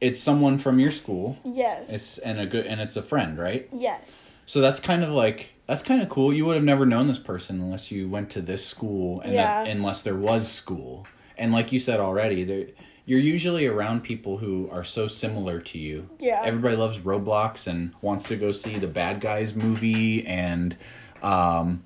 it's 0.00 0.20
someone 0.20 0.58
from 0.58 0.78
your 0.78 0.90
school. 0.90 1.38
Yes. 1.44 1.92
It's 1.92 2.18
and 2.18 2.38
a 2.40 2.46
good 2.46 2.66
and 2.66 2.80
it's 2.80 2.96
a 2.96 3.02
friend, 3.02 3.38
right? 3.38 3.68
yes. 3.72 4.32
So 4.48 4.60
that's 4.60 4.78
kind 4.78 5.02
of 5.02 5.10
like 5.10 5.48
that's 5.66 5.82
kind 5.82 6.00
of 6.00 6.08
cool. 6.08 6.32
You 6.32 6.46
would 6.46 6.54
have 6.54 6.64
never 6.64 6.86
known 6.86 7.08
this 7.08 7.18
person 7.18 7.60
unless 7.60 7.90
you 7.90 8.08
went 8.08 8.30
to 8.30 8.40
this 8.40 8.64
school 8.64 9.20
and 9.22 9.32
Yeah. 9.34 9.64
that, 9.64 9.70
unless 9.70 10.02
there 10.02 10.14
was 10.16 10.50
school. 10.50 11.06
And 11.36 11.52
like 11.52 11.72
you 11.72 11.80
said 11.80 11.98
already, 12.00 12.44
there 12.44 12.66
you're 13.06 13.20
usually 13.20 13.66
around 13.66 14.02
people 14.02 14.38
who 14.38 14.68
are 14.70 14.84
so 14.84 15.06
similar 15.06 15.60
to 15.60 15.78
you. 15.78 16.10
Yeah. 16.18 16.42
Everybody 16.44 16.76
loves 16.76 16.98
Roblox 16.98 17.66
and 17.66 17.94
wants 18.02 18.26
to 18.28 18.36
go 18.36 18.52
see 18.52 18.78
the 18.78 18.88
Bad 18.88 19.20
Guys 19.20 19.54
movie 19.54 20.26
and 20.26 20.76
um 21.22 21.84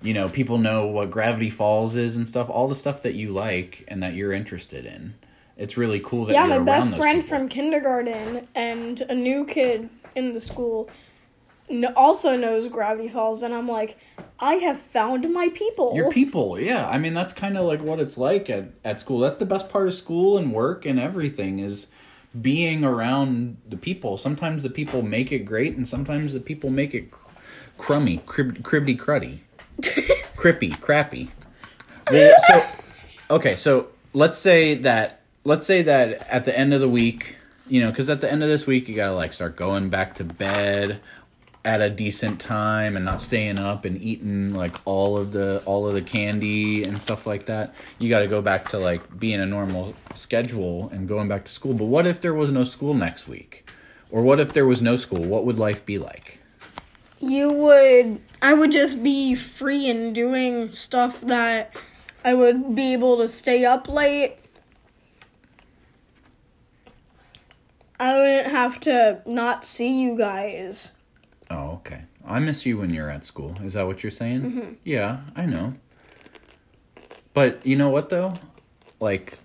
you 0.00 0.14
know, 0.14 0.28
people 0.28 0.58
know 0.58 0.86
what 0.86 1.10
Gravity 1.10 1.50
Falls 1.50 1.96
is 1.96 2.14
and 2.14 2.28
stuff, 2.28 2.48
all 2.48 2.68
the 2.68 2.76
stuff 2.76 3.02
that 3.02 3.14
you 3.14 3.30
like 3.30 3.84
and 3.88 4.00
that 4.04 4.14
you're 4.14 4.32
interested 4.32 4.86
in. 4.86 5.14
It's 5.56 5.76
really 5.76 5.98
cool 5.98 6.26
that 6.26 6.34
Yeah, 6.34 6.46
my 6.46 6.60
best 6.60 6.96
friend 6.96 7.20
people. 7.20 7.36
from 7.38 7.48
kindergarten 7.48 8.46
and 8.54 9.00
a 9.00 9.14
new 9.14 9.44
kid 9.44 9.88
in 10.14 10.34
the 10.34 10.40
school 10.40 10.88
also 11.96 12.36
knows 12.36 12.68
Gravity 12.68 13.08
Falls, 13.08 13.42
and 13.42 13.52
I'm 13.52 13.68
like, 13.68 13.98
I 14.40 14.54
have 14.56 14.80
found 14.80 15.32
my 15.32 15.48
people. 15.48 15.92
Your 15.94 16.10
people, 16.10 16.60
yeah. 16.60 16.88
I 16.88 16.98
mean, 16.98 17.14
that's 17.14 17.32
kind 17.32 17.58
of 17.58 17.66
like 17.66 17.82
what 17.82 17.98
it's 17.98 18.16
like 18.16 18.48
at, 18.48 18.70
at 18.84 19.00
school. 19.00 19.18
That's 19.18 19.36
the 19.36 19.46
best 19.46 19.68
part 19.68 19.88
of 19.88 19.94
school 19.94 20.38
and 20.38 20.52
work 20.52 20.86
and 20.86 21.00
everything 21.00 21.58
is 21.58 21.88
being 22.40 22.84
around 22.84 23.56
the 23.68 23.76
people. 23.76 24.16
Sometimes 24.16 24.62
the 24.62 24.70
people 24.70 25.02
make 25.02 25.32
it 25.32 25.40
great, 25.40 25.76
and 25.76 25.88
sometimes 25.88 26.32
the 26.32 26.40
people 26.40 26.70
make 26.70 26.94
it 26.94 27.10
cr- 27.10 27.30
crummy, 27.78 28.18
crib, 28.26 28.62
cribby 28.62 28.96
cruddy, 28.96 29.40
crippy, 30.36 30.78
crappy. 30.80 31.30
Well, 32.10 32.34
so, 32.46 32.66
okay, 33.30 33.56
so 33.56 33.88
let's 34.12 34.38
say 34.38 34.74
that 34.74 35.22
let's 35.44 35.66
say 35.66 35.82
that 35.82 36.28
at 36.28 36.44
the 36.44 36.56
end 36.56 36.74
of 36.74 36.80
the 36.80 36.88
week, 36.88 37.36
you 37.66 37.80
know, 37.80 37.90
because 37.90 38.08
at 38.08 38.20
the 38.20 38.30
end 38.30 38.42
of 38.42 38.48
this 38.48 38.66
week, 38.66 38.88
you 38.88 38.94
gotta 38.94 39.14
like 39.14 39.32
start 39.32 39.56
going 39.56 39.88
back 39.88 40.14
to 40.16 40.24
bed 40.24 41.00
at 41.64 41.80
a 41.80 41.90
decent 41.90 42.40
time 42.40 42.96
and 42.96 43.04
not 43.04 43.20
staying 43.20 43.58
up 43.58 43.84
and 43.84 44.00
eating 44.00 44.54
like 44.54 44.76
all 44.84 45.16
of 45.16 45.32
the 45.32 45.62
all 45.66 45.86
of 45.86 45.94
the 45.94 46.02
candy 46.02 46.84
and 46.84 47.00
stuff 47.00 47.26
like 47.26 47.46
that. 47.46 47.74
You 47.98 48.08
got 48.08 48.20
to 48.20 48.26
go 48.26 48.40
back 48.40 48.68
to 48.70 48.78
like 48.78 49.18
being 49.18 49.40
a 49.40 49.46
normal 49.46 49.94
schedule 50.14 50.88
and 50.90 51.08
going 51.08 51.28
back 51.28 51.44
to 51.44 51.52
school. 51.52 51.74
But 51.74 51.86
what 51.86 52.06
if 52.06 52.20
there 52.20 52.34
was 52.34 52.50
no 52.50 52.64
school 52.64 52.94
next 52.94 53.28
week? 53.28 53.68
Or 54.10 54.22
what 54.22 54.40
if 54.40 54.52
there 54.52 54.66
was 54.66 54.80
no 54.80 54.96
school? 54.96 55.22
What 55.22 55.44
would 55.44 55.58
life 55.58 55.84
be 55.84 55.98
like? 55.98 56.40
You 57.20 57.52
would. 57.52 58.20
I 58.40 58.54
would 58.54 58.72
just 58.72 59.02
be 59.02 59.34
free 59.34 59.88
and 59.88 60.14
doing 60.14 60.70
stuff 60.70 61.20
that 61.22 61.74
I 62.24 62.34
would 62.34 62.74
be 62.74 62.92
able 62.92 63.18
to 63.18 63.28
stay 63.28 63.64
up 63.64 63.88
late. 63.88 64.36
I 68.00 68.16
wouldn't 68.16 68.46
have 68.46 68.78
to 68.80 69.22
not 69.26 69.64
see 69.64 70.00
you 70.00 70.16
guys. 70.16 70.92
I 72.28 72.38
miss 72.40 72.66
you 72.66 72.78
when 72.78 72.90
you're 72.92 73.10
at 73.10 73.24
school. 73.26 73.56
Is 73.62 73.72
that 73.74 73.86
what 73.86 74.02
you're 74.02 74.10
saying? 74.10 74.78
Yeah, 74.84 75.20
I 75.34 75.46
know. 75.46 75.74
But 77.34 77.64
you 77.64 77.76
know 77.76 77.90
what 77.90 78.08
though? 78.10 78.34
Like 79.00 79.38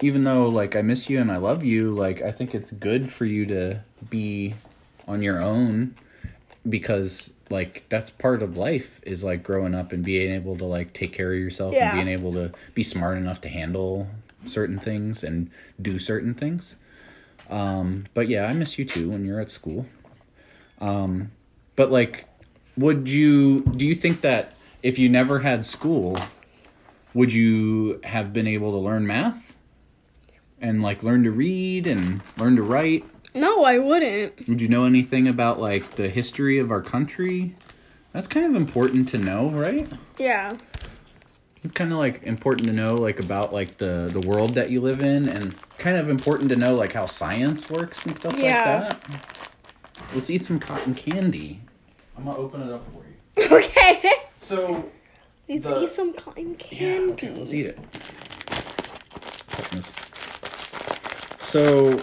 even 0.00 0.24
though 0.24 0.48
like 0.48 0.76
I 0.76 0.82
miss 0.82 1.08
you 1.10 1.20
and 1.20 1.30
I 1.32 1.38
love 1.38 1.64
you, 1.64 1.90
like 1.94 2.22
I 2.22 2.30
think 2.30 2.54
it's 2.54 2.70
good 2.70 3.10
for 3.12 3.24
you 3.24 3.46
to 3.46 3.80
be 4.08 4.54
on 5.06 5.22
your 5.22 5.40
own 5.42 5.94
because 6.68 7.32
like 7.50 7.84
that's 7.88 8.10
part 8.10 8.42
of 8.42 8.56
life 8.56 9.00
is 9.04 9.24
like 9.24 9.42
growing 9.42 9.74
up 9.74 9.90
and 9.92 10.04
being 10.04 10.30
able 10.32 10.56
to 10.58 10.64
like 10.66 10.92
take 10.92 11.12
care 11.12 11.32
of 11.32 11.38
yourself 11.38 11.72
Yeah. 11.74 11.88
and 11.90 11.96
being 12.06 12.08
able 12.08 12.32
to 12.34 12.52
be 12.74 12.82
smart 12.82 13.16
enough 13.16 13.40
to 13.40 13.48
handle 13.48 14.08
certain 14.46 14.78
things 14.78 15.24
and 15.24 15.50
do 15.80 15.98
certain 15.98 16.34
things. 16.34 16.76
Um 17.48 18.06
but 18.12 18.28
yeah, 18.28 18.44
I 18.44 18.52
miss 18.52 18.78
you 18.78 18.84
too 18.84 19.10
when 19.10 19.24
you're 19.24 19.40
at 19.40 19.50
school. 19.50 19.86
Um 20.80 21.30
but 21.74 21.90
like 21.90 22.26
would 22.78 23.08
you 23.08 23.60
do 23.76 23.84
you 23.84 23.94
think 23.94 24.20
that 24.22 24.54
if 24.82 24.98
you 24.98 25.08
never 25.08 25.40
had 25.40 25.64
school 25.64 26.16
would 27.14 27.32
you 27.32 28.00
have 28.04 28.32
been 28.32 28.46
able 28.46 28.70
to 28.72 28.78
learn 28.78 29.06
math 29.06 29.56
and 30.60 30.82
like 30.82 31.02
learn 31.02 31.22
to 31.24 31.30
read 31.30 31.86
and 31.86 32.20
learn 32.36 32.56
to 32.56 32.62
write 32.62 33.04
No, 33.34 33.64
I 33.64 33.78
wouldn't. 33.78 34.48
would 34.48 34.60
you 34.62 34.68
know 34.68 34.84
anything 34.84 35.26
about 35.28 35.60
like 35.60 35.92
the 35.96 36.08
history 36.08 36.58
of 36.58 36.70
our 36.70 36.80
country 36.82 37.54
that's 38.12 38.28
kind 38.28 38.46
of 38.46 38.54
important 38.54 39.08
to 39.10 39.18
know 39.18 39.48
right 39.50 39.88
Yeah. 40.18 40.56
it's 41.64 41.72
kind 41.74 41.92
of 41.92 41.98
like 41.98 42.22
important 42.22 42.66
to 42.68 42.72
know 42.72 42.94
like 42.94 43.18
about 43.20 43.52
like 43.52 43.78
the 43.78 44.08
the 44.12 44.20
world 44.20 44.54
that 44.54 44.70
you 44.70 44.80
live 44.80 45.02
in 45.02 45.28
and 45.28 45.54
kind 45.78 45.96
of 45.96 46.08
important 46.08 46.48
to 46.50 46.56
know 46.56 46.74
like 46.74 46.92
how 46.92 47.06
science 47.06 47.68
works 47.70 48.04
and 48.06 48.14
stuff 48.16 48.36
Yeah. 48.38 48.88
like 48.90 49.00
that 49.02 49.50
let's 50.14 50.30
eat 50.30 50.44
some 50.44 50.60
cotton 50.60 50.94
candy 50.94 51.60
i'm 52.18 52.24
gonna 52.24 52.36
open 52.36 52.60
it 52.62 52.70
up 52.72 52.84
for 52.92 53.02
you 53.40 53.56
Okay. 53.56 54.12
so 54.42 54.90
Let's 55.48 55.64
The- 55.64 55.80
eat 55.84 55.90
some 55.90 56.12
cotton 56.12 56.50
Yeah, 56.70 56.78
candy. 56.78 57.12
okay, 57.14 57.30
let's 57.34 57.54
eat 57.54 57.66
it. 57.66 57.78
So, 61.38 61.96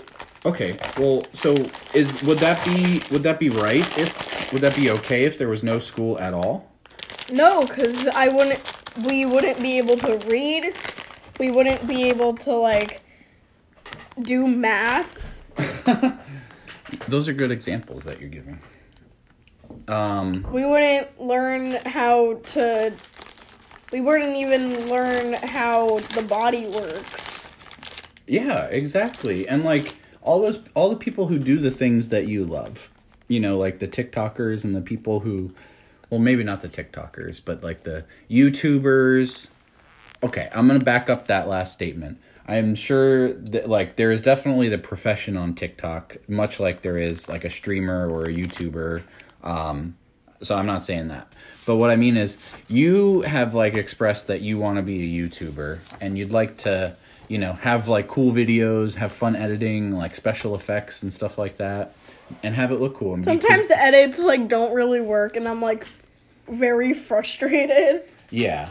okay. 0.46 0.78
Well, 0.98 1.24
so 1.34 1.54
is 1.94 2.24
would 2.24 2.40
that 2.40 2.64
be 2.66 3.02
would 3.12 3.22
that 3.24 3.40
be 3.40 3.50
right 3.50 3.86
if 4.00 4.52
would 4.52 4.62
that 4.64 4.76
be 4.76 4.90
okay 4.92 5.24
if 5.24 5.38
there 5.38 5.48
was 5.48 5.62
no 5.62 5.78
school 5.78 6.18
at 6.20 6.34
all? 6.34 6.72
No, 7.32 7.66
because 7.66 8.08
I 8.08 8.30
wouldn't. 8.30 8.60
We 9.06 9.26
wouldn't 9.26 9.62
be 9.62 9.78
able 9.78 9.98
to 9.98 10.18
read. 10.28 10.74
We 11.40 11.52
wouldn't 11.52 11.86
be 11.88 12.06
able 12.06 12.34
to 12.38 12.54
like 12.54 13.02
do 14.20 14.48
math. 14.48 15.44
Those 17.08 17.28
are 17.28 17.34
good 17.34 17.52
examples 17.52 18.04
that 18.06 18.20
you're 18.20 18.30
giving. 18.30 18.60
Um, 19.88 20.46
We 20.52 20.66
wouldn't 20.66 21.20
learn 21.20 21.74
how 21.86 22.36
to. 22.54 22.94
We 23.92 24.02
wouldn't 24.02 24.36
even 24.36 24.90
learn 24.90 25.34
how 25.34 26.00
the 26.16 26.24
body 26.24 26.66
works. 26.68 27.48
yeah, 28.28 28.66
exactly. 28.66 29.48
And 29.48 29.64
like 29.64 29.96
all 30.22 30.42
those 30.42 30.60
all 30.74 30.90
the 30.90 30.96
people 30.96 31.28
who 31.28 31.38
do 31.38 31.60
the 31.60 31.72
things 31.72 32.10
that 32.10 32.28
you 32.28 32.46
love. 32.46 32.90
You 33.28 33.40
know, 33.40 33.58
like 33.58 33.80
the 33.80 33.88
TikTokers 33.88 34.64
and 34.64 34.76
the 34.76 34.82
people 34.82 35.22
who 35.22 35.54
well, 36.10 36.20
maybe 36.20 36.44
not 36.44 36.62
the 36.62 36.70
TikTokers, 36.70 37.42
but 37.44 37.64
like 37.64 37.84
the 37.84 38.06
YouTubers. 38.30 39.50
Okay, 40.24 40.50
I'm 40.54 40.68
going 40.68 40.80
to 40.80 40.86
back 40.86 41.10
up 41.10 41.28
that 41.28 41.48
last 41.48 41.74
statement. 41.74 42.20
I'm 42.48 42.76
sure 42.76 43.34
that 43.34 43.68
like 43.70 43.96
there 43.96 44.12
is 44.12 44.22
definitely 44.22 44.70
the 44.70 44.78
profession 44.78 45.36
on 45.38 45.56
TikTok, 45.56 46.18
much 46.28 46.60
like 46.60 46.82
there 46.84 46.98
is 46.98 47.28
like 47.28 47.44
a 47.44 47.50
streamer 47.50 48.10
or 48.10 48.24
a 48.26 48.34
YouTuber. 48.34 49.04
Um, 49.46 49.96
so 50.42 50.56
I'm 50.56 50.66
not 50.66 50.84
saying 50.84 51.08
that. 51.08 51.32
But 51.66 51.78
what 51.78 51.90
I 51.90 51.96
mean 51.96 52.18
is 52.18 52.38
you 52.68 53.22
have 53.22 53.54
like 53.54 53.76
expressed 53.76 54.28
that 54.28 54.42
you 54.42 54.58
want 54.58 54.78
to 54.78 54.84
be 54.84 55.04
a 55.04 55.28
YouTuber 55.28 55.80
and 56.02 56.18
you'd 56.18 56.32
like 56.32 56.58
to, 56.60 56.96
you 57.28 57.38
know, 57.38 57.54
have 57.54 57.88
like 57.88 58.08
cool 58.08 58.32
videos, 58.32 58.96
have 58.96 59.12
fun 59.12 59.36
editing, 59.36 59.92
like 59.92 60.16
special 60.16 60.56
effects 60.56 61.02
and 61.02 61.12
stuff 61.14 61.38
like 61.38 61.58
that 61.58 61.96
and 62.44 62.56
have 62.56 62.72
it 62.72 62.80
look 62.80 62.96
cool 62.96 63.16
cool. 63.16 63.24
Sometimes 63.24 63.68
the 63.68 63.78
edits 63.78 64.20
like 64.20 64.48
don't 64.48 64.74
really 64.74 65.02
work, 65.02 65.36
and 65.36 65.48
I'm 65.48 65.62
like 65.62 65.88
very 66.48 66.94
frustrated. 66.94 68.04
Yeah. 68.30 68.70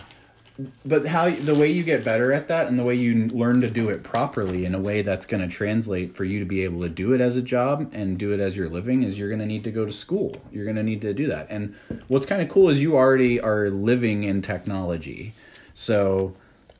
But 0.85 1.07
how 1.07 1.31
the 1.31 1.55
way 1.55 1.73
you 1.73 1.83
get 1.83 2.05
better 2.05 2.33
at 2.33 2.47
that 2.47 2.69
and 2.69 2.79
the 2.79 2.85
way 2.85 2.95
you 2.95 3.27
learn 3.29 3.61
to 3.63 3.71
do 3.71 3.89
it 3.89 4.05
properly 4.05 4.65
in 4.65 4.75
a 4.75 4.79
way 4.79 5.03
that's 5.03 5.27
going 5.27 5.43
to 5.43 5.49
translate 5.49 6.17
for 6.17 6.23
you 6.23 6.39
to 6.39 6.45
be 6.45 6.63
able 6.63 6.81
to 6.83 6.89
do 6.89 7.13
it 7.13 7.21
as 7.21 7.37
a 7.37 7.43
job 7.43 7.91
and 7.93 8.19
do 8.19 8.33
it 8.33 8.39
as 8.39 8.57
your 8.57 8.69
living 8.69 9.03
is 9.03 9.19
you're 9.19 9.29
going 9.29 9.41
to 9.41 9.47
need 9.47 9.65
to 9.65 9.73
go 9.73 9.85
to 9.85 9.91
school. 9.91 10.33
You're 10.53 10.65
going 10.65 10.77
to 10.77 10.85
need 10.85 11.01
to 11.01 11.13
do 11.13 11.27
that. 11.27 11.49
And 11.51 11.75
what's 12.07 12.25
kind 12.25 12.41
of 12.41 12.49
cool 12.49 12.69
is 12.69 12.79
you 12.79 12.97
already 12.97 13.41
are 13.41 13.69
living 13.69 14.23
in 14.23 14.43
technology. 14.43 15.35
So 15.75 16.37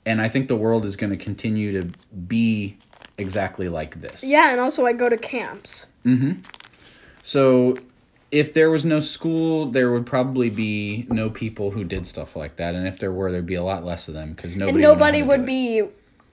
and 0.07 0.21
I 0.21 0.29
think 0.29 0.49
the 0.49 0.57
world 0.57 0.85
is 0.85 0.97
going 0.97 1.11
to 1.11 1.17
continue 1.17 1.81
to 1.81 1.89
be 2.29 2.77
exactly 3.19 3.69
like 3.69 4.01
this. 4.01 4.23
Yeah, 4.23 4.51
and 4.51 4.61
also 4.61 4.85
I 4.85 4.93
go 4.93 5.09
to 5.09 5.17
camps. 5.17 5.87
Mm-hmm. 6.05 6.41
So 7.23 7.77
if 8.35 8.53
there 8.53 8.69
was 8.69 8.85
no 8.85 8.99
school, 8.99 9.67
there 9.67 9.93
would 9.93 10.07
probably 10.07 10.51
be 10.51 11.07
no 11.09 11.31
people 11.31 11.71
who 11.71 11.85
did 11.85 12.05
stuff 12.05 12.35
like 12.35 12.57
that, 12.57 12.75
and 12.75 12.87
if 12.89 12.99
there 12.99 13.13
were, 13.13 13.31
there'd 13.31 13.47
be 13.47 13.55
a 13.55 13.63
lot 13.63 13.85
less 13.85 14.09
of 14.09 14.15
them 14.15 14.33
because 14.33 14.57
nobody 14.57 14.73
And 14.73 14.83
nobody 14.83 15.23
would, 15.23 15.27
know 15.29 15.31
how 15.31 15.37
to 15.37 15.41
would 15.41 15.47
be 15.47 15.83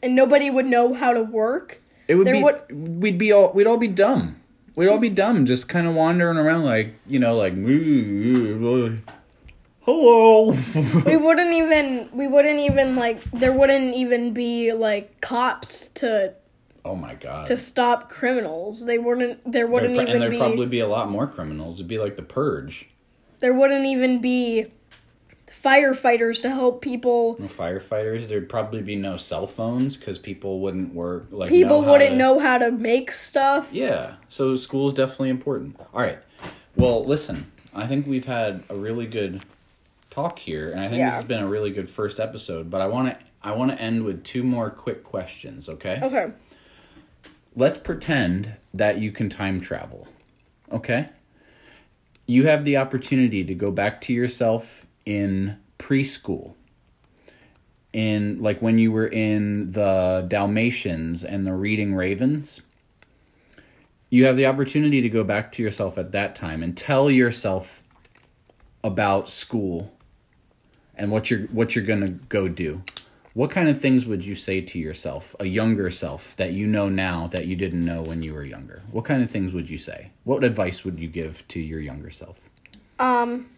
and 0.01 0.15
nobody 0.15 0.49
would 0.49 0.65
know 0.65 0.93
how 0.95 1.13
to 1.13 1.21
work. 1.21 1.79
It 2.07 2.15
would 2.15 2.25
there 2.25 2.33
be 2.33 2.43
would- 2.43 3.01
we'd 3.01 3.19
be 3.19 3.31
all 3.31 3.51
we'd 3.53 3.67
all 3.67 3.77
be 3.77 3.87
dumb. 3.87 4.37
We'd 4.75 4.87
all 4.87 4.97
be 4.97 5.09
dumb, 5.09 5.45
just 5.45 5.69
kind 5.69 5.85
of 5.85 5.93
wandering 5.93 6.37
around 6.37 6.63
like 6.63 6.95
you 7.05 7.19
know, 7.19 7.35
like 7.35 7.53
hello. 9.81 10.57
We 11.05 11.17
wouldn't 11.17 11.53
even 11.53 12.09
we 12.13 12.27
wouldn't 12.27 12.59
even 12.59 12.95
like 12.95 13.21
there 13.25 13.53
wouldn't 13.53 13.95
even 13.95 14.33
be 14.33 14.73
like 14.73 15.21
cops 15.21 15.89
to 15.89 16.33
oh 16.85 16.95
my 16.95 17.15
god. 17.15 17.45
to 17.47 17.57
stop 17.57 18.09
criminals. 18.09 18.85
They 18.85 18.97
wouldn't 18.97 19.51
there 19.51 19.67
wouldn't 19.67 19.93
pro- 19.93 20.01
even 20.03 20.13
and 20.13 20.21
there'd 20.21 20.31
be 20.31 20.37
probably 20.37 20.65
be 20.67 20.79
a 20.79 20.87
lot 20.87 21.09
more 21.09 21.27
criminals. 21.27 21.77
It'd 21.77 21.87
be 21.87 21.97
like 21.99 22.15
the 22.15 22.23
purge. 22.23 22.89
there 23.39 23.53
wouldn't 23.53 23.85
even 23.85 24.19
be 24.21 24.67
firefighters 25.47 26.41
to 26.41 26.49
help 26.49 26.81
people. 26.81 27.35
No 27.39 27.47
firefighters. 27.47 28.27
There'd 28.27 28.49
probably 28.49 28.81
be 28.81 28.95
no 28.95 29.17
cell 29.17 29.47
phones 29.47 29.97
because 29.97 30.17
people 30.17 30.59
wouldn't 30.59 30.93
work. 30.93 31.27
Like 31.31 31.49
People 31.49 31.81
know 31.81 31.91
wouldn't 31.91 32.11
to- 32.11 32.17
know 32.17 32.39
how 32.39 32.57
to 32.57 32.71
make 32.71 33.11
stuff. 33.11 33.69
Yeah. 33.73 34.15
So 34.29 34.55
school 34.55 34.87
is 34.87 34.93
definitely 34.93 35.29
important. 35.29 35.79
All 35.93 36.01
right. 36.01 36.19
Well, 36.75 37.05
listen. 37.05 37.51
I 37.73 37.87
think 37.87 38.05
we've 38.07 38.25
had 38.25 38.63
a 38.69 38.75
really 38.75 39.05
good 39.07 39.43
talk 40.09 40.39
here, 40.39 40.71
and 40.71 40.79
I 40.81 40.89
think 40.89 41.03
this 41.05 41.13
has 41.13 41.23
been 41.23 41.41
a 41.41 41.47
really 41.47 41.71
good 41.71 41.89
first 41.89 42.19
episode. 42.19 42.69
But 42.69 42.81
I 42.81 42.87
want 42.87 43.17
to 43.19 43.25
I 43.43 43.51
want 43.53 43.71
to 43.71 43.81
end 43.81 44.03
with 44.03 44.23
two 44.23 44.43
more 44.43 44.69
quick 44.69 45.03
questions. 45.03 45.69
Okay. 45.69 45.99
Okay. 46.01 46.31
Let's 47.55 47.77
pretend 47.77 48.55
that 48.73 48.99
you 48.99 49.11
can 49.11 49.29
time 49.29 49.61
travel. 49.61 50.07
Okay. 50.71 51.09
You 52.25 52.47
have 52.47 52.63
the 52.63 52.77
opportunity 52.77 53.43
to 53.43 53.53
go 53.53 53.71
back 53.71 54.01
to 54.01 54.13
yourself 54.13 54.85
in 55.05 55.57
preschool. 55.77 56.53
In 57.93 58.41
like 58.41 58.61
when 58.61 58.79
you 58.79 58.91
were 58.91 59.07
in 59.07 59.73
the 59.73 60.25
Dalmatians 60.29 61.25
and 61.25 61.45
the 61.45 61.53
Reading 61.53 61.93
Ravens 61.93 62.61
you 64.11 64.25
have 64.25 64.37
the 64.37 64.45
opportunity 64.45 65.01
to 65.01 65.09
go 65.09 65.23
back 65.23 65.53
to 65.53 65.63
yourself 65.63 65.97
at 65.97 66.11
that 66.11 66.35
time 66.35 66.61
and 66.61 66.77
tell 66.77 67.09
yourself 67.09 67.81
about 68.83 69.29
school 69.29 69.91
and 70.95 71.09
what 71.09 71.31
you're 71.31 71.47
what 71.47 71.73
you're 71.73 71.85
going 71.85 72.01
to 72.01 72.11
go 72.27 72.47
do. 72.47 72.83
What 73.33 73.49
kind 73.49 73.69
of 73.69 73.79
things 73.79 74.05
would 74.05 74.25
you 74.25 74.35
say 74.35 74.59
to 74.59 74.77
yourself, 74.79 75.35
a 75.39 75.45
younger 75.45 75.89
self 75.89 76.35
that 76.35 76.51
you 76.51 76.67
know 76.67 76.89
now 76.89 77.27
that 77.27 77.45
you 77.45 77.55
didn't 77.55 77.85
know 77.85 78.01
when 78.01 78.21
you 78.21 78.33
were 78.33 78.43
younger? 78.43 78.81
What 78.91 79.05
kind 79.05 79.23
of 79.23 79.31
things 79.31 79.53
would 79.53 79.69
you 79.69 79.77
say? 79.77 80.11
What 80.25 80.43
advice 80.43 80.83
would 80.83 80.99
you 80.99 81.07
give 81.07 81.47
to 81.49 81.59
your 81.59 81.79
younger 81.79 82.09
self? 82.09 82.37
Um 82.99 83.49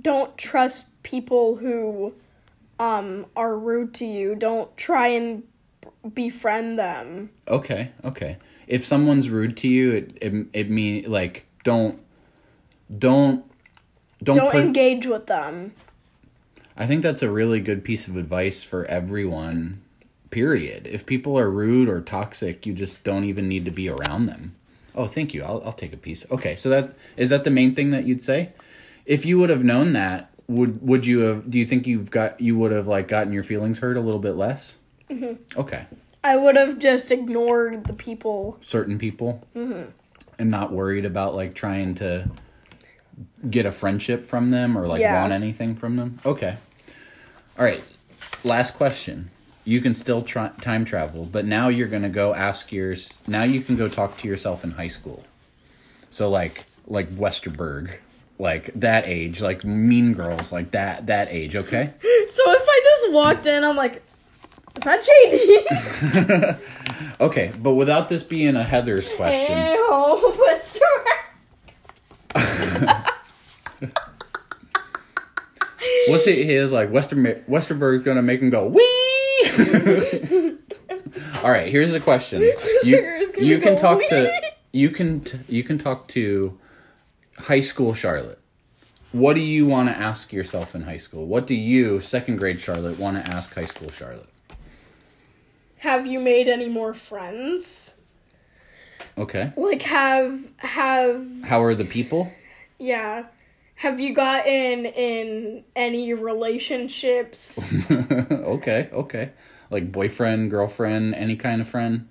don't 0.00 0.38
trust 0.38 0.86
people 1.02 1.56
who 1.56 2.14
um 2.78 3.26
are 3.34 3.56
rude 3.56 3.92
to 3.94 4.06
you. 4.06 4.36
Don't 4.36 4.74
try 4.76 5.08
and 5.08 5.42
befriend 6.14 6.78
them. 6.78 7.30
Okay, 7.48 7.90
okay. 8.04 8.36
If 8.68 8.86
someone's 8.86 9.30
rude 9.30 9.56
to 9.58 9.68
you, 9.68 9.90
it 9.90 10.18
it, 10.20 10.46
it 10.52 10.70
mean 10.70 11.10
like 11.10 11.46
don't 11.64 12.00
don't 12.96 13.44
don't, 14.22 14.36
Don't 14.36 14.52
put, 14.52 14.60
engage 14.64 15.06
with 15.06 15.26
them. 15.26 15.72
I 16.78 16.86
think 16.86 17.02
that's 17.02 17.22
a 17.22 17.30
really 17.30 17.60
good 17.60 17.82
piece 17.82 18.06
of 18.06 18.16
advice 18.16 18.62
for 18.62 18.84
everyone. 18.86 19.82
Period. 20.30 20.86
If 20.86 21.04
people 21.06 21.36
are 21.38 21.50
rude 21.50 21.88
or 21.88 22.00
toxic, 22.00 22.64
you 22.64 22.72
just 22.72 23.02
don't 23.02 23.24
even 23.24 23.48
need 23.48 23.64
to 23.64 23.70
be 23.72 23.88
around 23.88 24.26
them. 24.26 24.54
Oh, 24.94 25.06
thank 25.06 25.34
you. 25.34 25.42
I'll 25.42 25.60
I'll 25.64 25.72
take 25.72 25.92
a 25.92 25.96
piece. 25.96 26.24
Okay, 26.30 26.54
so 26.54 26.68
that 26.68 26.94
is 27.16 27.30
that 27.30 27.44
the 27.44 27.50
main 27.50 27.74
thing 27.74 27.90
that 27.90 28.04
you'd 28.04 28.22
say? 28.22 28.50
If 29.06 29.26
you 29.26 29.38
would 29.38 29.50
have 29.50 29.64
known 29.64 29.92
that, 29.94 30.30
would 30.46 30.80
would 30.86 31.04
you 31.04 31.20
have? 31.20 31.50
Do 31.50 31.58
you 31.58 31.66
think 31.66 31.86
you've 31.86 32.10
got 32.10 32.40
you 32.40 32.56
would 32.58 32.72
have 32.72 32.86
like 32.86 33.08
gotten 33.08 33.32
your 33.32 33.42
feelings 33.42 33.78
hurt 33.78 33.96
a 33.96 34.00
little 34.00 34.20
bit 34.20 34.36
less? 34.36 34.76
Mm-hmm. 35.10 35.58
Okay, 35.58 35.86
I 36.22 36.36
would 36.36 36.56
have 36.56 36.78
just 36.78 37.10
ignored 37.10 37.84
the 37.84 37.92
people. 37.92 38.58
certain 38.60 38.98
people, 38.98 39.46
mm-hmm. 39.56 39.90
and 40.38 40.50
not 40.50 40.72
worried 40.72 41.04
about 41.06 41.34
like 41.34 41.54
trying 41.54 41.94
to 41.96 42.30
get 43.48 43.66
a 43.66 43.72
friendship 43.72 44.26
from 44.26 44.50
them 44.50 44.76
or 44.76 44.86
like 44.86 45.00
Yeah. 45.00 45.20
want 45.20 45.32
anything 45.32 45.74
from 45.74 45.96
them. 45.96 46.18
Okay. 46.26 46.56
All 47.58 47.64
right. 47.64 47.82
Last 48.44 48.74
question. 48.74 49.30
You 49.64 49.80
can 49.80 49.94
still 49.94 50.22
try 50.22 50.48
time 50.60 50.84
travel, 50.84 51.24
but 51.26 51.44
now 51.44 51.68
you're 51.68 51.88
gonna 51.88 52.08
go 52.08 52.32
ask 52.34 52.72
your. 52.72 52.96
Now 53.26 53.42
you 53.42 53.60
can 53.60 53.76
go 53.76 53.88
talk 53.88 54.16
to 54.18 54.28
yourself 54.28 54.64
in 54.64 54.70
high 54.72 54.88
school. 54.88 55.24
So 56.10 56.30
like 56.30 56.64
like 56.86 57.10
Westerberg, 57.10 57.98
like 58.38 58.70
that 58.74 59.06
age, 59.06 59.42
like 59.42 59.64
Mean 59.64 60.14
Girls, 60.14 60.52
like 60.52 60.70
that 60.70 61.06
that 61.06 61.28
age. 61.30 61.56
Okay. 61.56 61.92
So 62.30 62.42
if 62.52 62.62
I 62.62 62.80
just 62.84 63.12
walked 63.14 63.46
in, 63.46 63.64
I'm 63.64 63.74
like, 63.74 64.02
is 64.76 64.82
that 64.82 65.02
JD? 65.02 66.60
Okay, 67.20 67.52
but 67.58 67.72
without 67.74 68.08
this 68.08 68.22
being 68.22 68.54
a 68.54 68.62
Heather's 68.62 69.08
question. 69.08 69.58
Ew, 69.58 70.34
what's 70.36 70.78
What's 76.08 76.26
it? 76.26 76.44
He 76.44 76.54
is 76.54 76.72
like 76.72 76.90
Wester 76.90 77.16
Westerberg's 77.16 78.02
gonna 78.02 78.22
make 78.22 78.40
him 78.40 78.50
go 78.50 78.66
wee. 78.66 78.84
All 81.42 81.50
right, 81.50 81.68
here's 81.70 81.94
a 81.94 82.00
question. 82.00 82.42
You, 82.84 83.30
you 83.36 83.58
can 83.58 83.76
talk 83.76 84.00
to 84.08 84.30
you 84.72 84.90
can 84.90 85.20
t- 85.20 85.38
you 85.48 85.62
can 85.64 85.78
talk 85.78 86.08
to 86.08 86.58
high 87.36 87.60
school 87.60 87.92
Charlotte. 87.94 88.40
What 89.12 89.34
do 89.34 89.40
you 89.40 89.66
want 89.66 89.88
to 89.88 89.96
ask 89.96 90.32
yourself 90.32 90.74
in 90.74 90.82
high 90.82 90.96
school? 90.98 91.26
What 91.26 91.46
do 91.46 91.54
you, 91.54 92.00
second 92.00 92.36
grade 92.36 92.60
Charlotte, 92.60 92.98
want 92.98 93.16
to 93.22 93.30
ask 93.30 93.54
high 93.54 93.64
school 93.64 93.90
Charlotte? 93.90 94.28
Have 95.78 96.06
you 96.06 96.18
made 96.20 96.46
any 96.48 96.68
more 96.68 96.94
friends? 96.94 97.96
Okay. 99.16 99.52
Like 99.56 99.82
have 99.82 100.40
have 100.58 101.26
How 101.44 101.62
are 101.62 101.74
the 101.74 101.84
people? 101.84 102.32
yeah. 102.78 103.24
Have 103.78 104.00
you 104.00 104.12
gotten 104.12 104.86
in 104.86 105.62
any 105.76 106.12
relationships? 106.12 107.72
okay, 107.90 108.90
okay. 108.92 109.30
Like 109.70 109.92
boyfriend, 109.92 110.50
girlfriend, 110.50 111.14
any 111.14 111.36
kind 111.36 111.60
of 111.60 111.68
friend? 111.68 112.08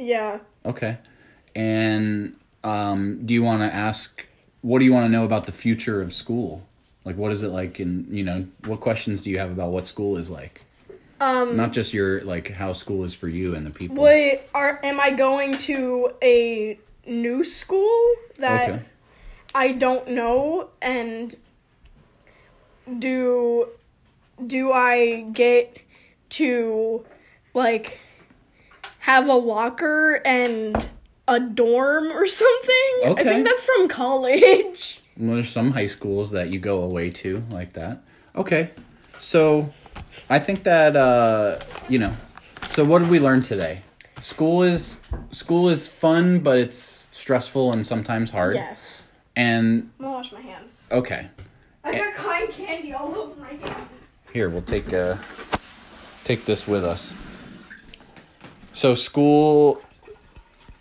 yeah. 0.00 0.40
Okay. 0.64 0.98
And 1.54 2.36
um, 2.64 3.24
do 3.24 3.34
you 3.34 3.42
want 3.44 3.62
to 3.62 3.72
ask, 3.72 4.26
what 4.62 4.80
do 4.80 4.84
you 4.84 4.92
want 4.92 5.04
to 5.04 5.08
know 5.08 5.24
about 5.24 5.46
the 5.46 5.52
future 5.52 6.02
of 6.02 6.12
school? 6.12 6.66
Like, 7.04 7.16
what 7.16 7.30
is 7.30 7.44
it 7.44 7.48
like? 7.50 7.78
And, 7.78 8.08
you 8.08 8.24
know, 8.24 8.48
what 8.66 8.80
questions 8.80 9.22
do 9.22 9.30
you 9.30 9.38
have 9.38 9.52
about 9.52 9.70
what 9.70 9.86
school 9.86 10.16
is 10.16 10.28
like? 10.28 10.64
Um 11.20 11.56
Not 11.56 11.72
just 11.72 11.94
your, 11.94 12.22
like, 12.22 12.50
how 12.50 12.72
school 12.72 13.04
is 13.04 13.14
for 13.14 13.28
you 13.28 13.54
and 13.54 13.64
the 13.64 13.70
people. 13.70 14.02
Wait, 14.02 14.40
are 14.54 14.80
am 14.82 14.98
I 14.98 15.10
going 15.10 15.52
to 15.58 16.14
a 16.20 16.80
new 17.06 17.44
school 17.44 18.14
that 18.38 18.68
Okay. 18.68 18.82
I 19.54 19.72
don't 19.72 20.08
know 20.08 20.70
and 20.80 21.34
do 22.98 23.68
do 24.46 24.72
I 24.72 25.22
get 25.32 25.78
to 26.30 27.04
like 27.54 27.98
have 29.00 29.28
a 29.28 29.34
locker 29.34 30.20
and 30.24 30.88
a 31.26 31.40
dorm 31.40 32.08
or 32.12 32.26
something? 32.26 32.92
I 33.04 33.14
think 33.22 33.46
that's 33.46 33.64
from 33.64 33.88
college. 33.88 35.00
Well, 35.16 35.34
there's 35.34 35.50
some 35.50 35.72
high 35.72 35.86
schools 35.86 36.30
that 36.30 36.48
you 36.48 36.58
go 36.58 36.82
away 36.82 37.10
to 37.10 37.44
like 37.50 37.74
that. 37.74 38.02
Okay. 38.34 38.70
So, 39.18 39.70
I 40.30 40.38
think 40.38 40.62
that, 40.62 40.96
uh, 40.96 41.58
you 41.90 41.98
know, 41.98 42.16
so 42.72 42.86
what 42.86 43.00
did 43.00 43.10
we 43.10 43.20
learn 43.20 43.42
today? 43.42 43.82
School 44.22 44.62
is, 44.62 44.98
school 45.30 45.68
is 45.68 45.86
fun, 45.86 46.38
but 46.38 46.56
it's 46.56 47.06
stressful 47.12 47.70
and 47.70 47.86
sometimes 47.86 48.30
hard. 48.30 48.54
Yes. 48.54 49.08
And, 49.36 49.84
I'm 49.98 50.04
gonna 50.04 50.16
wash 50.16 50.32
my 50.32 50.40
hands. 50.40 50.84
okay. 50.90 51.28
I 51.82 51.96
got 51.96 52.14
cotton 52.14 52.48
candy 52.48 52.92
all 52.92 53.14
over 53.16 53.40
my 53.40 53.48
hands. 53.48 54.16
Here, 54.32 54.50
we'll 54.50 54.62
take 54.62 54.92
uh 54.92 55.16
take 56.24 56.44
this 56.44 56.66
with 56.66 56.84
us. 56.84 57.12
So 58.72 58.94
school 58.94 59.82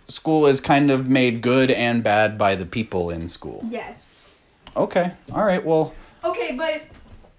school 0.08 0.48
is 0.48 0.60
kind 0.60 0.92
of 0.92 1.08
made 1.08 1.42
good 1.42 1.72
and 1.72 2.04
bad 2.04 2.38
by 2.38 2.56
the 2.56 2.66
people 2.66 3.10
in 3.12 3.30
school. 3.30 3.64
Yes. 3.68 4.36
Okay. 4.76 5.14
All 5.34 5.44
right. 5.46 5.64
Well, 5.64 5.94
Okay, 6.24 6.54
but 6.58 6.82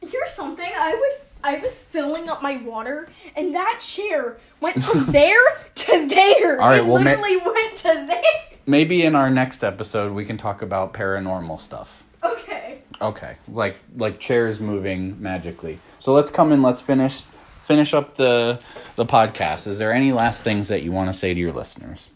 here's 0.01 0.33
something. 0.33 0.71
I 0.75 0.95
would 0.95 1.27
I 1.45 1.59
was 1.59 1.79
filling 1.79 2.29
up 2.29 2.43
my 2.43 2.57
water 2.59 3.09
and 3.37 3.55
that 3.55 3.81
chair 3.81 4.39
went 4.61 4.83
from 4.85 5.07
there 5.13 5.43
to 5.75 6.07
there. 6.09 6.61
All 6.61 6.69
right, 6.69 6.79
it 6.79 6.87
well, 6.87 7.03
ma- 7.03 7.11
literally 7.11 7.37
went 7.39 7.77
to 7.79 8.07
there. 8.09 8.50
Maybe 8.67 9.03
in 9.03 9.15
our 9.15 9.31
next 9.31 9.65
episode 9.65 10.13
we 10.13 10.25
can 10.25 10.37
talk 10.37 10.63
about 10.63 10.93
paranormal 10.93 11.61
stuff. 11.61 12.05
Okay. 12.23 12.83
Okay. 13.01 13.37
Like 13.49 13.81
like 13.97 14.21
chairs 14.21 14.61
moving 14.61 15.21
magically. 15.21 15.79
So 15.99 16.13
let's 16.13 16.31
come 16.31 16.53
and 16.53 16.63
let's 16.63 16.81
finish. 16.81 17.23
finish 17.65 17.95
up 17.95 18.17
the 18.17 18.59
the 18.97 19.07
podcast, 19.07 19.69
is 19.69 19.79
there 19.79 19.93
any 19.93 20.11
last 20.13 20.43
things 20.43 20.69
that 20.69 20.83
you 20.83 20.91
want 20.91 21.09
to 21.13 21.17
say 21.17 21.33
to 21.33 21.39
your 21.39 21.53
listeners? 21.53 22.11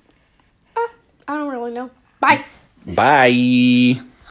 Uh, 0.76 0.80
I 1.28 1.36
don't 1.36 1.51
really 1.51 1.72
know. 1.72 1.90
Bye. 2.18 2.45
Bye. 2.84 4.01